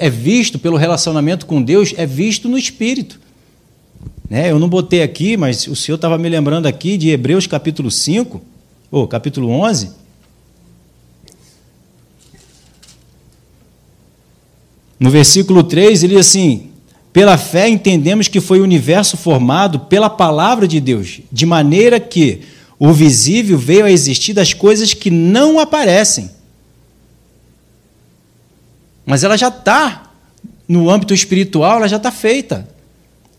[0.00, 3.20] é visto pelo relacionamento com Deus, é visto no Espírito.
[4.28, 4.50] Né?
[4.50, 8.40] Eu não botei aqui, mas o Senhor estava me lembrando aqui de Hebreus capítulo 5,
[8.90, 9.90] ou capítulo 11.
[15.00, 16.70] No versículo 3, ele diz assim:
[17.12, 22.42] Pela fé entendemos que foi o universo formado pela palavra de Deus, de maneira que
[22.78, 26.30] o visível veio a existir das coisas que não aparecem.
[29.06, 30.12] Mas ela já está
[30.68, 32.68] no âmbito espiritual, ela já está feita.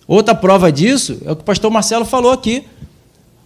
[0.10, 2.64] Outra prova disso é o que o pastor Marcelo falou aqui.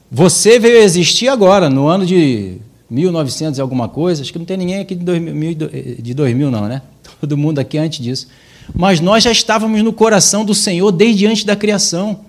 [0.09, 2.57] Você veio existir agora, no ano de
[2.89, 4.21] 1900 e alguma coisa.
[4.21, 5.55] Acho que não tem ninguém aqui de 2000,
[5.99, 6.81] de 2000 não, né?
[7.19, 8.27] Todo mundo aqui antes disso.
[8.73, 12.21] Mas nós já estávamos no coração do Senhor desde antes da criação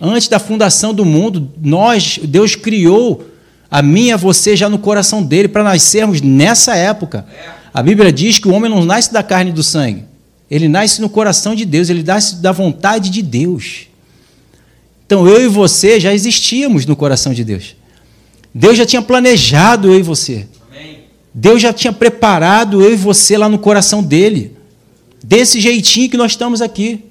[0.00, 3.24] antes da fundação do mundo, nós, Deus criou
[3.70, 7.26] a mim e a você já no coração dele para nascermos nessa época.
[7.72, 10.04] A Bíblia diz que o homem não nasce da carne e do sangue.
[10.50, 13.86] Ele nasce no coração de Deus, ele nasce da vontade de Deus.
[15.06, 17.76] Então eu e você já existíamos no coração de Deus.
[18.54, 20.46] Deus já tinha planejado eu e você.
[21.32, 24.56] Deus já tinha preparado eu e você lá no coração dele.
[25.22, 27.04] Desse jeitinho que nós estamos aqui.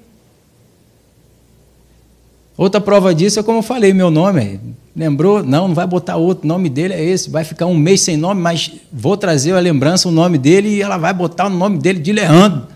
[2.56, 4.60] Outra prova disso é como eu falei, meu nome.
[4.94, 5.44] Lembrou?
[5.44, 6.44] Não, não vai botar outro.
[6.44, 7.30] O nome dele é esse.
[7.30, 10.82] Vai ficar um mês sem nome, mas vou trazer a lembrança, o nome dele, e
[10.82, 12.66] ela vai botar o nome dele de Leandro.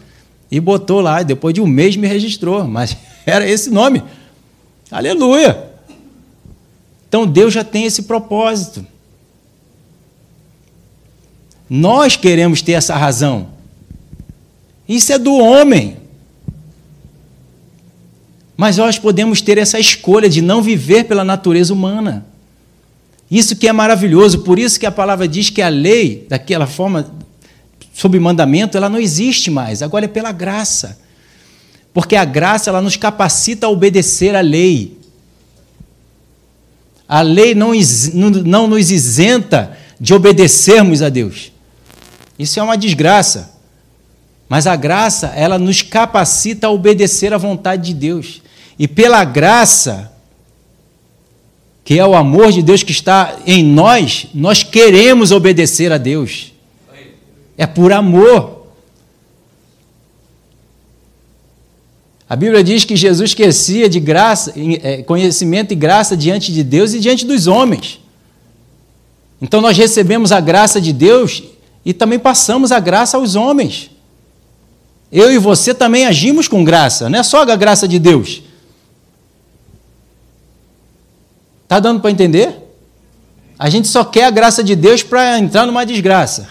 [0.52, 4.02] E botou lá, e depois de um mês me registrou, mas era esse nome.
[4.90, 5.70] Aleluia!
[7.08, 8.86] Então Deus já tem esse propósito.
[11.70, 13.48] Nós queremos ter essa razão.
[14.86, 15.96] Isso é do homem.
[18.54, 22.26] Mas nós podemos ter essa escolha de não viver pela natureza humana.
[23.30, 27.10] Isso que é maravilhoso, por isso que a palavra diz que a lei, daquela forma,
[27.92, 30.98] sob mandamento, ela não existe mais, agora é pela graça.
[31.92, 34.98] Porque a graça ela nos capacita a obedecer à lei.
[37.06, 37.72] A lei não,
[38.44, 41.52] não nos isenta de obedecermos a Deus.
[42.38, 43.52] Isso é uma desgraça.
[44.48, 48.42] Mas a graça, ela nos capacita a obedecer à vontade de Deus.
[48.78, 50.12] E pela graça,
[51.84, 56.51] que é o amor de Deus que está em nós, nós queremos obedecer a Deus.
[57.56, 58.62] É por amor.
[62.28, 66.94] A Bíblia diz que Jesus esquecia de graça, é, conhecimento e graça diante de Deus
[66.94, 68.00] e diante dos homens.
[69.40, 71.42] Então nós recebemos a graça de Deus
[71.84, 73.90] e também passamos a graça aos homens.
[75.10, 78.40] Eu e você também agimos com graça, não é só a graça de Deus.
[81.64, 82.56] Está dando para entender?
[83.58, 86.48] A gente só quer a graça de Deus para entrar numa desgraça.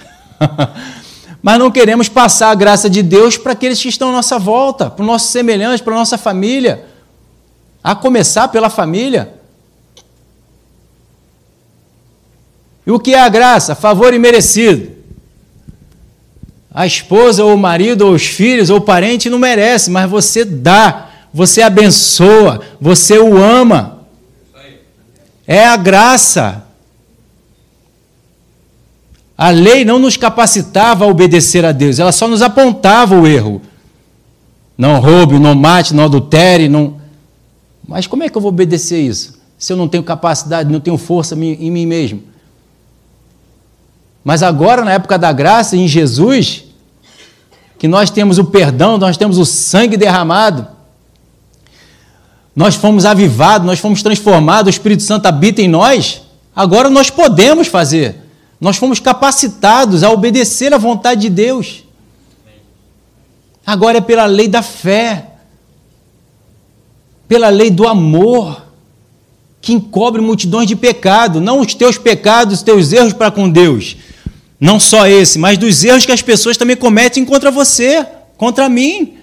[1.42, 4.90] Mas não queremos passar a graça de Deus para aqueles que estão à nossa volta,
[4.90, 6.86] para os nossos semelhantes, para a nossa família.
[7.84, 9.34] A começar pela família.
[12.86, 13.74] E o que é a graça?
[13.74, 14.92] Favor imerecido.
[16.74, 20.46] A esposa, ou o marido, ou os filhos, ou o parente não merece, mas você
[20.46, 24.06] dá, você abençoa, você o ama.
[25.46, 26.66] É a graça.
[29.38, 33.62] A lei não nos capacitava a obedecer a Deus, ela só nos apontava o erro.
[34.78, 36.96] Não roube, não mate, não adultere, não.
[37.88, 39.39] Mas como é que eu vou obedecer isso?
[39.58, 42.24] Se eu não tenho capacidade, não tenho força em mim mesmo.
[44.24, 46.65] Mas agora, na época da graça, em Jesus,
[47.78, 50.67] que nós temos o perdão, nós temos o sangue derramado,
[52.56, 56.22] nós fomos avivados, nós fomos transformados, o Espírito Santo habita em nós,
[56.56, 58.21] agora nós podemos fazer.
[58.62, 61.84] Nós fomos capacitados a obedecer à vontade de Deus.
[63.65, 65.32] Agora é pela lei da fé,
[67.28, 68.67] pela lei do amor,
[69.60, 73.97] que encobre multidões de pecado, não os teus pecados, os teus erros para com Deus.
[74.60, 78.06] Não só esse, mas dos erros que as pessoas também cometem contra você,
[78.38, 79.17] contra mim.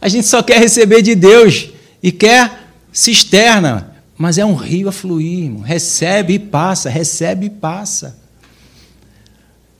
[0.00, 1.68] A gente só quer receber de Deus
[2.02, 5.62] e quer cisterna, mas é um rio a fluir, irmão.
[5.62, 8.16] recebe e passa, recebe e passa.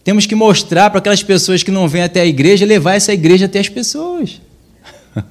[0.02, 3.46] Temos que mostrar para aquelas pessoas que não vêm até a igreja, levar essa igreja
[3.46, 4.40] até as pessoas.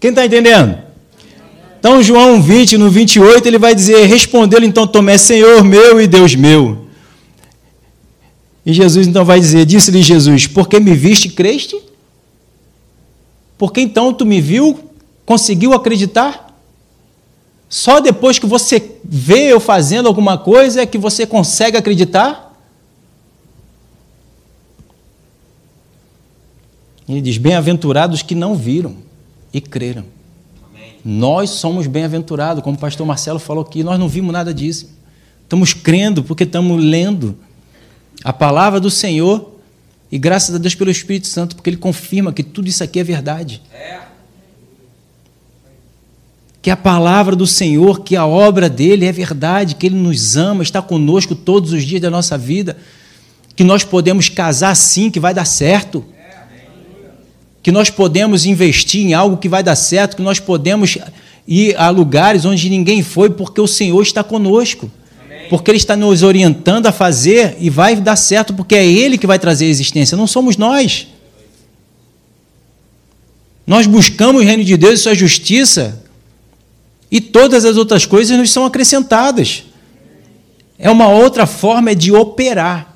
[0.00, 0.78] Quem está entendendo?
[1.78, 6.34] Então, João 20, no 28, ele vai dizer: Respondeu-lhe então Tomé, Senhor meu e Deus
[6.34, 6.88] meu.
[8.66, 11.80] E Jesus então vai dizer: Disse-lhe Jesus: Porque me viste, creste?
[13.56, 14.78] Porque então tu me viu,
[15.24, 16.43] conseguiu acreditar?
[17.68, 22.54] Só depois que você vê eu fazendo alguma coisa é que você consegue acreditar?
[27.08, 28.96] Ele diz: Bem-aventurados que não viram
[29.52, 30.04] e creram.
[30.72, 30.94] Amém.
[31.04, 34.90] Nós somos bem-aventurados, como o pastor Marcelo falou aqui, nós não vimos nada disso.
[35.42, 37.36] Estamos crendo porque estamos lendo
[38.22, 39.52] a palavra do Senhor
[40.10, 43.04] e graças a Deus pelo Espírito Santo, porque ele confirma que tudo isso aqui é
[43.04, 43.60] verdade.
[43.72, 44.00] É.
[46.64, 50.62] Que a palavra do Senhor, que a obra dele é verdade, que ele nos ama,
[50.62, 52.74] está conosco todos os dias da nossa vida,
[53.54, 56.02] que nós podemos casar sim, que vai dar certo.
[57.62, 60.96] Que nós podemos investir em algo que vai dar certo, que nós podemos
[61.46, 64.90] ir a lugares onde ninguém foi, porque o Senhor está conosco
[65.50, 69.26] porque Ele está nos orientando a fazer e vai dar certo, porque é Ele que
[69.26, 71.08] vai trazer a existência, não somos nós.
[73.66, 76.02] Nós buscamos o reino de Deus e sua justiça,
[77.14, 79.64] e todas as outras coisas nos são acrescentadas.
[80.78, 82.94] É uma outra forma de operar.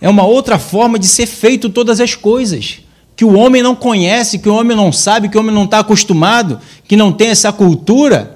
[0.00, 2.80] É uma outra forma de ser feito todas as coisas.
[3.14, 5.78] Que o homem não conhece, que o homem não sabe, que o homem não está
[5.78, 8.34] acostumado, que não tem essa cultura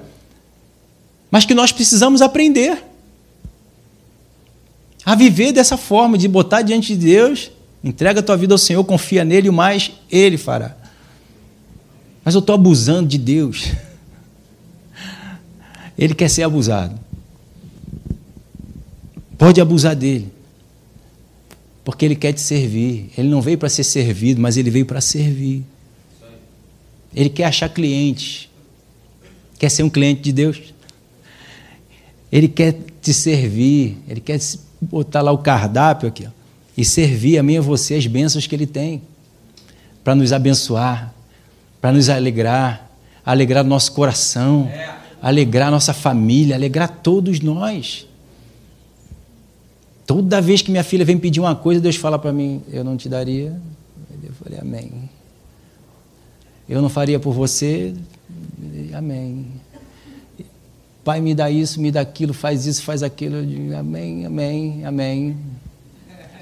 [1.31, 2.83] mas que nós precisamos aprender
[5.05, 7.51] a viver dessa forma, de botar diante de Deus,
[7.83, 10.75] entrega a tua vida ao Senhor, confia nele o mais ele fará.
[12.23, 13.67] Mas eu estou abusando de Deus.
[15.99, 16.97] Ele quer ser abusado.
[19.37, 20.31] Pode abusar dele.
[21.83, 23.11] Porque ele quer te servir.
[23.17, 25.65] Ele não veio para ser servido, mas ele veio para servir.
[27.13, 28.47] Ele quer achar clientes.
[29.59, 30.73] Quer ser um cliente de Deus?
[32.31, 34.39] Ele quer te servir, ele quer
[34.79, 36.29] botar lá o cardápio aqui ó,
[36.77, 39.01] e servir a mim e a você as bênçãos que ele tem
[40.03, 41.13] para nos abençoar,
[41.81, 42.89] para nos alegrar,
[43.25, 44.69] alegrar nosso coração,
[45.21, 48.07] alegrar nossa família, alegrar todos nós.
[50.05, 52.97] Toda vez que minha filha vem pedir uma coisa, Deus fala para mim: Eu não
[52.97, 53.59] te daria.
[54.23, 55.09] Eu falei: Amém.
[56.67, 57.93] Eu não faria por você.
[58.93, 59.47] Amém.
[61.03, 63.37] Pai, me dá isso, me dá aquilo, faz isso, faz aquilo.
[63.37, 65.37] Eu digo, amém, amém, amém.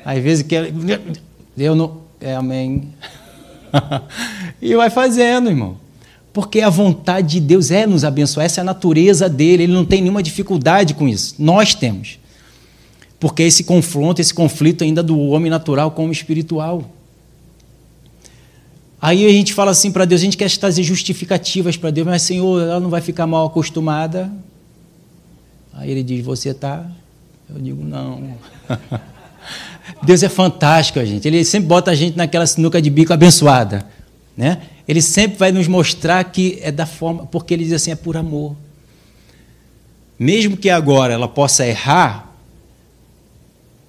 [0.03, 0.73] Às vezes quer.
[1.57, 2.01] Eu não.
[2.19, 2.93] É amém.
[4.61, 5.77] e vai fazendo, irmão.
[6.33, 9.85] Porque a vontade de Deus é nos abençoar, essa é a natureza dele, ele não
[9.85, 11.35] tem nenhuma dificuldade com isso.
[11.39, 12.19] Nós temos
[13.19, 16.83] porque esse confronto, esse conflito ainda do homem natural com o espiritual.
[19.01, 22.21] Aí a gente fala assim para Deus, a gente quer trazer justificativas para Deus, mas
[22.21, 24.31] Senhor, ela não vai ficar mal acostumada.
[25.73, 26.85] Aí ele diz, você está?
[27.49, 28.33] Eu digo, não.
[30.03, 31.27] Deus é fantástico, gente.
[31.27, 33.85] Ele sempre bota a gente naquela sinuca de bico abençoada.
[34.35, 34.61] Né?
[34.87, 38.15] Ele sempre vai nos mostrar que é da forma, porque ele diz assim, é por
[38.15, 38.55] amor.
[40.17, 42.27] Mesmo que agora ela possa errar,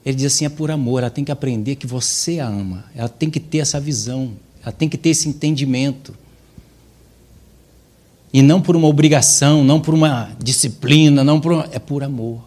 [0.04, 3.08] ele diz assim: é por amor, ela tem que aprender que você a ama, ela
[3.08, 4.32] tem que ter essa visão,
[4.62, 6.14] ela tem que ter esse entendimento.
[8.32, 11.68] E não por uma obrigação, não por uma disciplina, não por uma...
[11.72, 12.42] é por amor.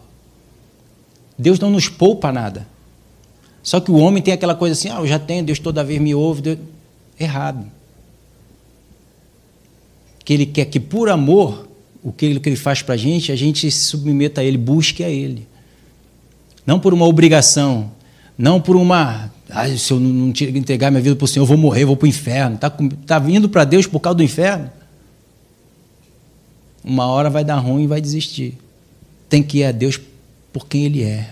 [1.36, 2.68] Deus não nos poupa nada.
[3.62, 6.00] Só que o homem tem aquela coisa assim: ah, eu já tenho, Deus toda vez
[6.00, 6.42] me ouve.
[6.42, 6.58] Deus...
[7.18, 7.66] Errado.
[10.24, 11.68] Que ele quer que por amor,
[12.02, 15.08] o que ele faz para a gente, a gente se submeta a ele, busque a
[15.08, 15.46] ele.
[16.66, 17.90] Não por uma obrigação,
[18.36, 19.32] não por uma.
[19.50, 21.96] Ah, se eu não entregar minha vida para o Senhor, eu vou morrer, eu vou
[21.96, 22.54] para o inferno.
[22.54, 22.70] Está
[23.06, 24.70] tá vindo para Deus por causa do inferno?
[26.84, 28.58] Uma hora vai dar ruim e vai desistir.
[29.28, 30.00] Tem que ir a Deus
[30.52, 31.28] por quem Ele é.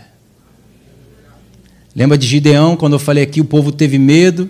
[1.94, 4.48] Lembra de Gideão, quando eu falei aqui, o povo teve medo,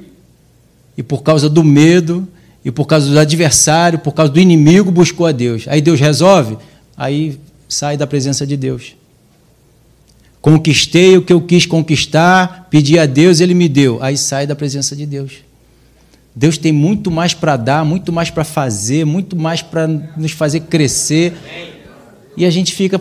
[0.97, 2.29] e por causa do medo,
[2.65, 5.65] e por causa do adversário, por causa do inimigo, buscou a Deus.
[5.69, 6.59] Aí Deus resolve,
[6.97, 7.39] aí
[7.69, 8.95] sai da presença de Deus.
[10.41, 14.03] Conquistei o que eu quis conquistar, pedi a Deus, ele me deu.
[14.03, 15.39] Aí sai da presença de Deus.
[16.35, 20.61] Deus tem muito mais para dar, muito mais para fazer, muito mais para nos fazer
[20.61, 21.35] crescer.
[22.37, 23.01] E a gente fica,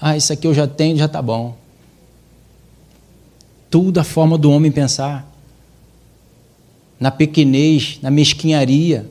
[0.00, 1.56] ah, isso aqui eu já tenho, já está bom.
[3.70, 5.33] Tudo a forma do homem pensar.
[7.04, 9.06] Na pequenez, na mesquinharia.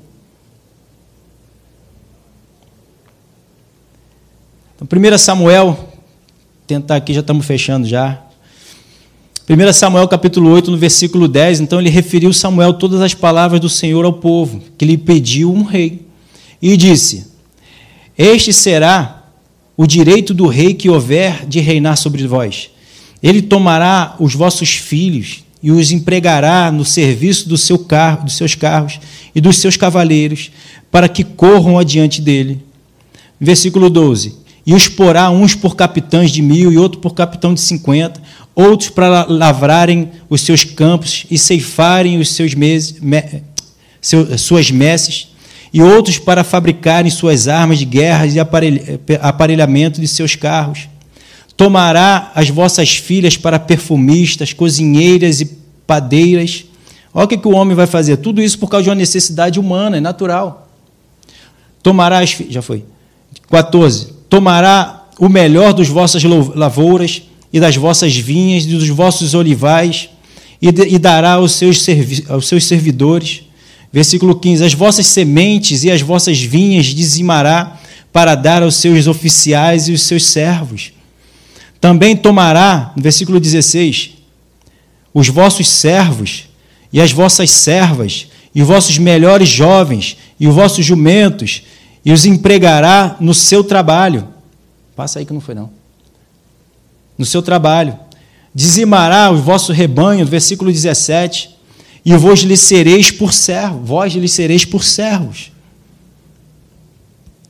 [4.76, 5.94] Então, 1 Samuel
[6.66, 8.20] tentar aqui, já estamos fechando já.
[9.48, 13.70] 1 Samuel capítulo 8, no versículo 10, então ele referiu Samuel todas as palavras do
[13.70, 16.04] Senhor ao povo, que lhe pediu um rei.
[16.60, 17.28] E disse:
[18.18, 19.28] Este será
[19.78, 22.72] o direito do rei que houver de reinar sobre vós.
[23.22, 28.54] Ele tomará os vossos filhos e os empregará no serviço do seu carro, dos seus
[28.54, 29.00] carros
[29.34, 30.52] e dos seus cavaleiros,
[30.92, 32.62] para que corram adiante dele.
[33.40, 37.60] Versículo 12: e os porá uns por capitães de mil e outros por capitão de
[37.60, 38.22] cinquenta,
[38.56, 43.22] outros para lavrarem os seus campos e ceifarem os seus meses, me,
[44.02, 45.28] seu, suas messes,
[45.74, 48.40] e outros para fabricarem suas armas de guerra e
[49.20, 50.88] aparelhamento de seus carros.
[51.56, 55.46] Tomará as vossas filhas para perfumistas, cozinheiras e
[55.86, 56.66] padeiras.
[57.14, 58.18] Olha o que, que o homem vai fazer.
[58.18, 60.68] Tudo isso por causa de uma necessidade humana, é natural.
[61.82, 62.84] Tomará as Já foi.
[63.50, 70.10] 14 tomará o melhor dos vossas lavouras e das vossas vinhas e dos vossos olivais
[70.60, 71.86] e, de, e dará aos seus,
[72.28, 73.44] aos seus servidores.
[73.92, 77.80] Versículo 15: As vossas sementes e as vossas vinhas dizimará
[78.12, 80.94] para dar aos seus oficiais e os seus servos.
[81.84, 84.12] Também tomará, no versículo 16,
[85.14, 86.46] os vossos servos
[86.94, 91.64] e as vossas servas, e os vossos melhores jovens, e os vossos jumentos,
[92.06, 94.30] e os empregará no seu trabalho.
[94.96, 95.72] Passa aí que não foi não.
[97.18, 98.00] No seu trabalho.
[98.56, 101.50] Dizimará o vosso rebanho, versículo 17,
[102.06, 105.52] e vós lhe sereis por servos, vós lhe sereis por servos.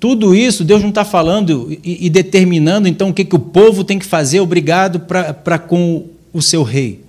[0.03, 3.85] Tudo isso Deus não está falando e, e, determinando então o que, que o povo
[3.85, 6.99] tem que fazer obrigado para com o seu rei.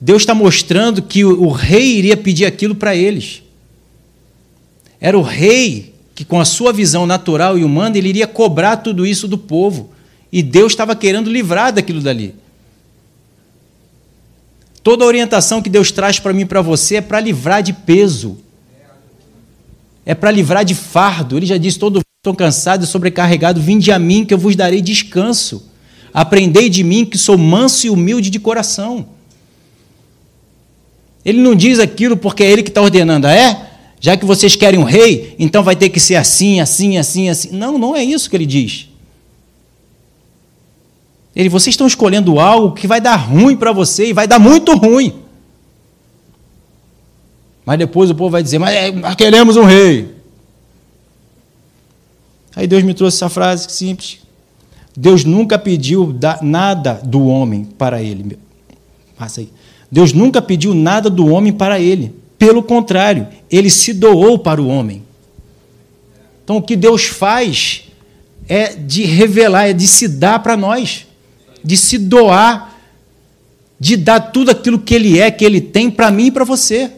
[0.00, 3.42] Deus está mostrando que o, o rei iria pedir aquilo para eles.
[4.98, 9.04] Era o rei que com a sua visão natural e humana ele iria cobrar tudo
[9.04, 9.90] isso do povo.
[10.32, 12.34] E Deus estava querendo livrar daquilo dali.
[14.82, 18.38] Toda orientação que Deus traz para mim e para você é para livrar de peso.
[20.04, 21.36] É para livrar de fardo.
[21.36, 24.80] Ele já disse: todo estou cansado e sobrecarregado, vinde a mim que eu vos darei
[24.80, 25.70] descanso.
[26.14, 29.06] Aprendei de mim que sou manso e humilde de coração.
[31.24, 33.70] Ele não diz aquilo porque é ele que está ordenando, ah, é?
[34.00, 37.50] Já que vocês querem um rei, então vai ter que ser assim, assim, assim, assim.
[37.52, 38.88] Não, não é isso que ele diz.
[41.34, 44.76] Ele, vocês estão escolhendo algo que vai dar ruim para você e vai dar muito
[44.76, 45.21] ruim.
[47.64, 50.14] Mas depois o povo vai dizer, mas é, queremos um rei.
[52.54, 54.18] Aí Deus me trouxe essa frase simples.
[54.96, 58.38] Deus nunca pediu nada do homem para ele.
[59.16, 59.48] Passa aí.
[59.90, 62.14] Deus nunca pediu nada do homem para ele.
[62.38, 65.02] Pelo contrário, ele se doou para o homem.
[66.44, 67.84] Então o que Deus faz
[68.48, 71.06] é de revelar, é de se dar para nós,
[71.62, 72.76] de se doar,
[73.78, 76.90] de dar tudo aquilo que ele é, que ele tem para mim e para você.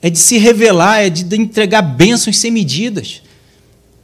[0.00, 3.22] É de se revelar, é de entregar bênçãos sem medidas.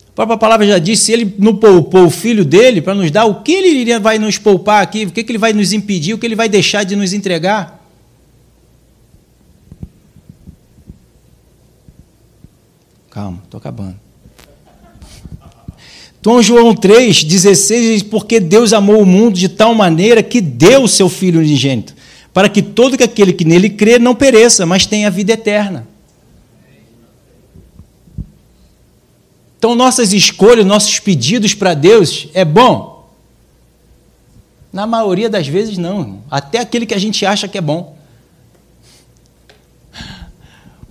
[0.09, 3.25] A própria palavra já disse, se ele não poupou o filho dele para nos dar,
[3.25, 5.05] o que ele vai nos poupar aqui?
[5.05, 6.15] O que ele vai nos impedir?
[6.15, 7.85] O que ele vai deixar de nos entregar?
[13.15, 13.95] Calma, estou acabando.
[16.21, 20.83] Então, João 3, 16 diz: Porque Deus amou o mundo de tal maneira que deu
[20.83, 21.94] o seu Filho unigênito,
[22.35, 25.87] para que todo aquele que nele crê não pereça, mas tenha vida eterna.
[29.57, 33.09] Então, nossas escolhas, nossos pedidos para Deus é bom?
[34.73, 36.23] Na maioria das vezes, não.
[36.29, 37.97] Até aquele que a gente acha que é bom.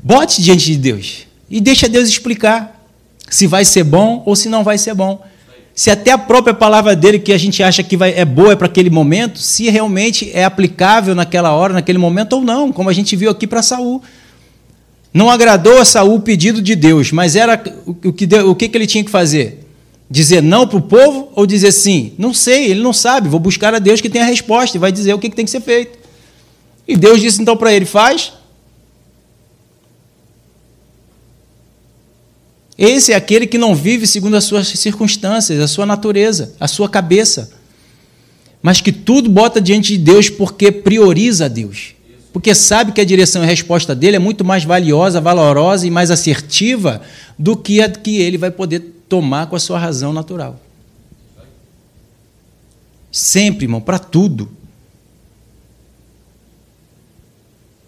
[0.01, 2.83] Bote diante de Deus e deixa Deus explicar
[3.29, 5.23] se vai ser bom ou se não vai ser bom.
[5.75, 8.67] Se até a própria palavra dele que a gente acha que vai, é boa para
[8.67, 13.15] aquele momento, se realmente é aplicável naquela hora, naquele momento ou não, como a gente
[13.15, 14.01] viu aqui para Saul.
[15.11, 18.87] Não agradou a Saul o pedido de Deus, mas era o que, o que ele
[18.87, 19.67] tinha que fazer?
[20.09, 22.13] Dizer não para o povo ou dizer sim?
[22.19, 23.27] Não sei, ele não sabe.
[23.27, 25.51] Vou buscar a Deus que tem a resposta e vai dizer o que tem que
[25.51, 25.97] ser feito.
[26.87, 28.33] E Deus disse então para ele: faz.
[32.77, 36.89] Esse é aquele que não vive segundo as suas circunstâncias, a sua natureza, a sua
[36.89, 37.51] cabeça,
[38.61, 41.95] mas que tudo bota diante de Deus porque prioriza a Deus
[42.33, 45.91] porque sabe que a direção e a resposta dele é muito mais valiosa, valorosa e
[45.91, 46.99] mais assertiva
[47.37, 50.59] do que a que ele vai poder tomar com a sua razão natural.
[53.11, 54.49] Sempre, irmão, para tudo.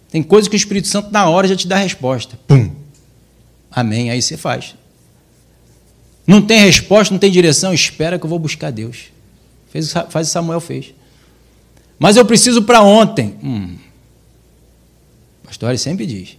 [0.08, 2.38] Tem coisa que o Espírito Santo, na hora, já te dá a resposta.
[2.46, 2.70] Pum.
[3.76, 4.10] Amém.
[4.10, 4.74] Aí você faz.
[6.26, 9.12] Não tem resposta, não tem direção, espera que eu vou buscar Deus.
[9.70, 10.94] Fez, faz o Samuel fez.
[11.98, 13.36] Mas eu preciso para ontem.
[13.44, 13.76] Hum.
[15.50, 16.38] História sempre diz.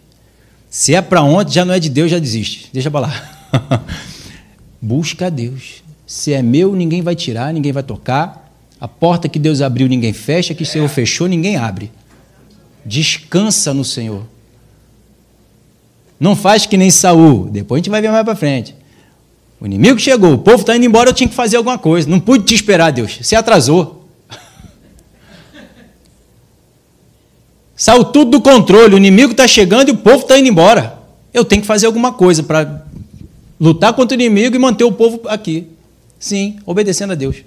[0.70, 2.70] Se é para ontem, já não é de Deus, já desiste.
[2.74, 3.84] Deixa para lá.
[4.82, 5.84] Busca Deus.
[6.06, 8.52] Se é meu, ninguém vai tirar, ninguém vai tocar.
[8.80, 10.54] A porta que Deus abriu, ninguém fecha.
[10.54, 11.92] Que o Senhor fechou, ninguém abre.
[12.86, 14.26] Descansa no Senhor.
[16.20, 17.50] Não faz que nem Saul.
[17.50, 18.76] Depois a gente vai ver mais para frente.
[19.60, 22.08] O inimigo chegou, o povo está indo embora, eu tinha que fazer alguma coisa.
[22.10, 23.18] Não pude te esperar, Deus.
[23.22, 24.08] Você atrasou.
[27.76, 31.00] Saiu tudo do controle, o inimigo está chegando e o povo está indo embora.
[31.34, 32.86] Eu tenho que fazer alguma coisa para
[33.60, 35.68] lutar contra o inimigo e manter o povo aqui.
[36.20, 37.38] Sim, obedecendo a Deus.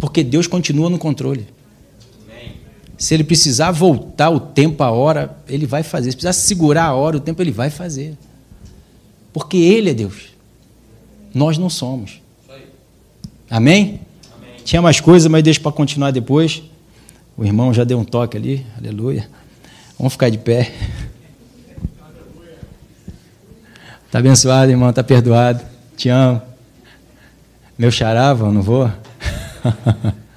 [0.00, 1.46] Porque Deus continua no controle.
[2.98, 6.10] Se ele precisar voltar o tempo, a hora, ele vai fazer.
[6.10, 8.18] Se precisar segurar a hora, o tempo, ele vai fazer.
[9.32, 10.30] Porque ele é Deus.
[11.32, 12.20] Nós não somos.
[13.48, 14.00] Amém?
[14.34, 14.56] Amém.
[14.64, 16.60] Tinha mais coisa, mas deixa para continuar depois.
[17.36, 19.30] O irmão já deu um toque ali, aleluia.
[19.96, 20.72] Vamos ficar de pé.
[24.06, 25.62] Está abençoado, irmão, está perdoado.
[25.96, 26.42] Te amo.
[27.78, 28.90] Meu charava, não vou?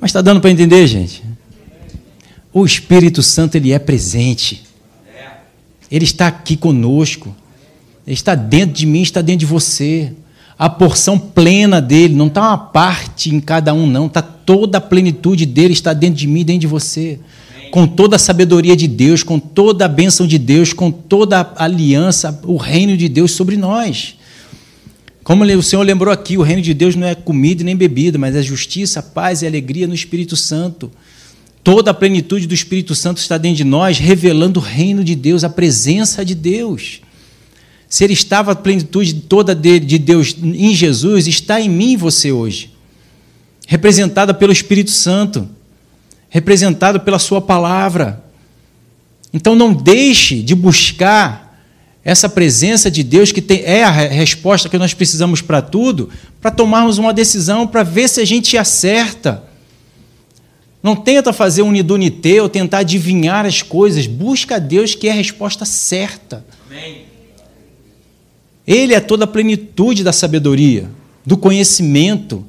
[0.00, 1.22] Mas está dando para entender, gente?
[2.52, 4.62] O Espírito Santo, ele é presente.
[5.90, 7.34] Ele está aqui conosco.
[8.06, 10.12] Ele está dentro de mim, está dentro de você
[10.60, 14.80] a porção plena dele, não está uma parte em cada um, não, está toda a
[14.80, 17.18] plenitude dele está dentro de mim, dentro de você.
[17.70, 21.64] Com toda a sabedoria de Deus, com toda a bênção de Deus, com toda a
[21.64, 24.16] aliança, o reino de Deus sobre nós.
[25.22, 28.34] Como o Senhor lembrou aqui, o reino de Deus não é comida nem bebida, mas
[28.34, 30.90] é justiça, paz e alegria no Espírito Santo.
[31.62, 35.44] Toda a plenitude do Espírito Santo está dentro de nós, revelando o reino de Deus,
[35.44, 37.02] a presença de Deus.
[37.88, 42.72] Se ele estava a plenitude toda de Deus em Jesus, está em mim você hoje.
[43.66, 45.48] Representada pelo Espírito Santo,
[46.28, 48.24] representado pela Sua palavra.
[49.32, 51.49] Então não deixe de buscar
[52.04, 56.08] essa presença de Deus que tem, é a resposta que nós precisamos para tudo,
[56.40, 59.44] para tomarmos uma decisão, para ver se a gente acerta.
[60.82, 61.72] Não tenta fazer um
[62.40, 64.06] ou tentar adivinhar as coisas.
[64.06, 66.44] Busca a Deus que é a resposta certa.
[66.66, 67.02] Amém.
[68.66, 70.88] Ele é toda a plenitude da sabedoria,
[71.26, 72.46] do conhecimento.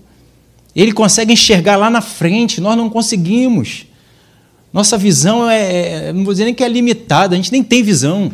[0.74, 3.86] Ele consegue enxergar lá na frente, nós não conseguimos.
[4.72, 7.84] Nossa visão é, é, não vou dizer nem que é limitada, a gente nem tem
[7.84, 8.32] visão.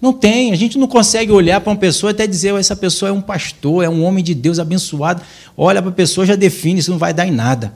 [0.00, 3.12] Não tem, a gente não consegue olhar para uma pessoa até dizer, essa pessoa é
[3.12, 5.22] um pastor, é um homem de Deus abençoado.
[5.56, 7.72] Olha para a pessoa já define, isso não vai dar em nada.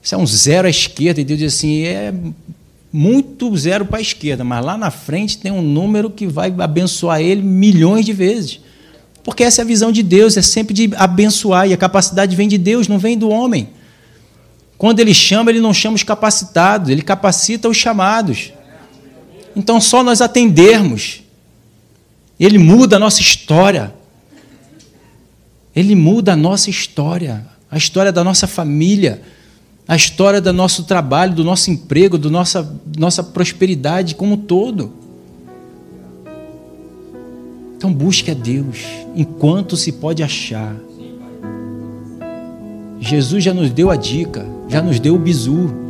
[0.00, 2.14] Isso é um zero à esquerda, e Deus diz assim, é
[2.92, 7.20] muito zero para a esquerda, mas lá na frente tem um número que vai abençoar
[7.20, 8.60] ele milhões de vezes.
[9.24, 12.46] Porque essa é a visão de Deus, é sempre de abençoar, e a capacidade vem
[12.46, 13.70] de Deus, não vem do homem.
[14.78, 18.52] Quando ele chama, ele não chama os capacitados, ele capacita os chamados.
[19.56, 21.22] Então, só nós atendermos,
[22.38, 23.92] ele muda a nossa história.
[25.74, 29.22] Ele muda a nossa história, a história da nossa família,
[29.86, 34.92] a história do nosso trabalho, do nosso emprego, da nossa, nossa prosperidade como um todo.
[37.76, 38.84] Então, busque a Deus
[39.14, 40.74] enquanto se pode achar.
[43.00, 45.87] Jesus já nos deu a dica, já nos deu o bizu.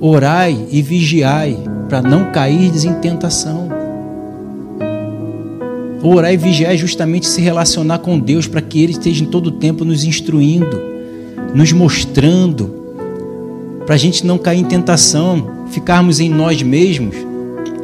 [0.00, 3.68] Orai e vigiai para não cair em tentação.
[6.00, 9.48] Orar e vigiar é justamente se relacionar com Deus para que Ele esteja em todo
[9.48, 10.80] o tempo nos instruindo,
[11.52, 12.72] nos mostrando,
[13.84, 17.16] para a gente não cair em tentação, ficarmos em nós mesmos,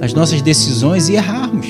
[0.01, 1.67] as nossas decisões e errarmos.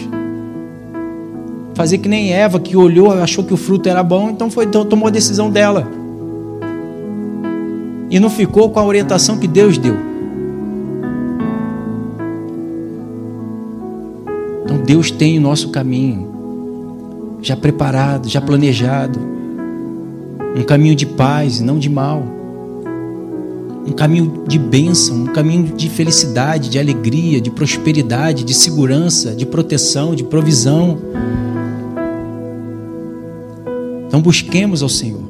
[1.75, 5.09] Fazer que nem Eva, que olhou, achou que o fruto era bom, então foi, tomou
[5.09, 5.91] a decisão dela
[8.11, 10.14] e não ficou com a orientação que Deus deu.
[14.85, 19.19] Deus tem o nosso caminho já preparado, já planejado.
[20.57, 22.23] Um caminho de paz, não de mal.
[23.87, 29.45] Um caminho de bênção, um caminho de felicidade, de alegria, de prosperidade, de segurança, de
[29.45, 30.99] proteção, de provisão.
[34.07, 35.24] Então busquemos ao Senhor.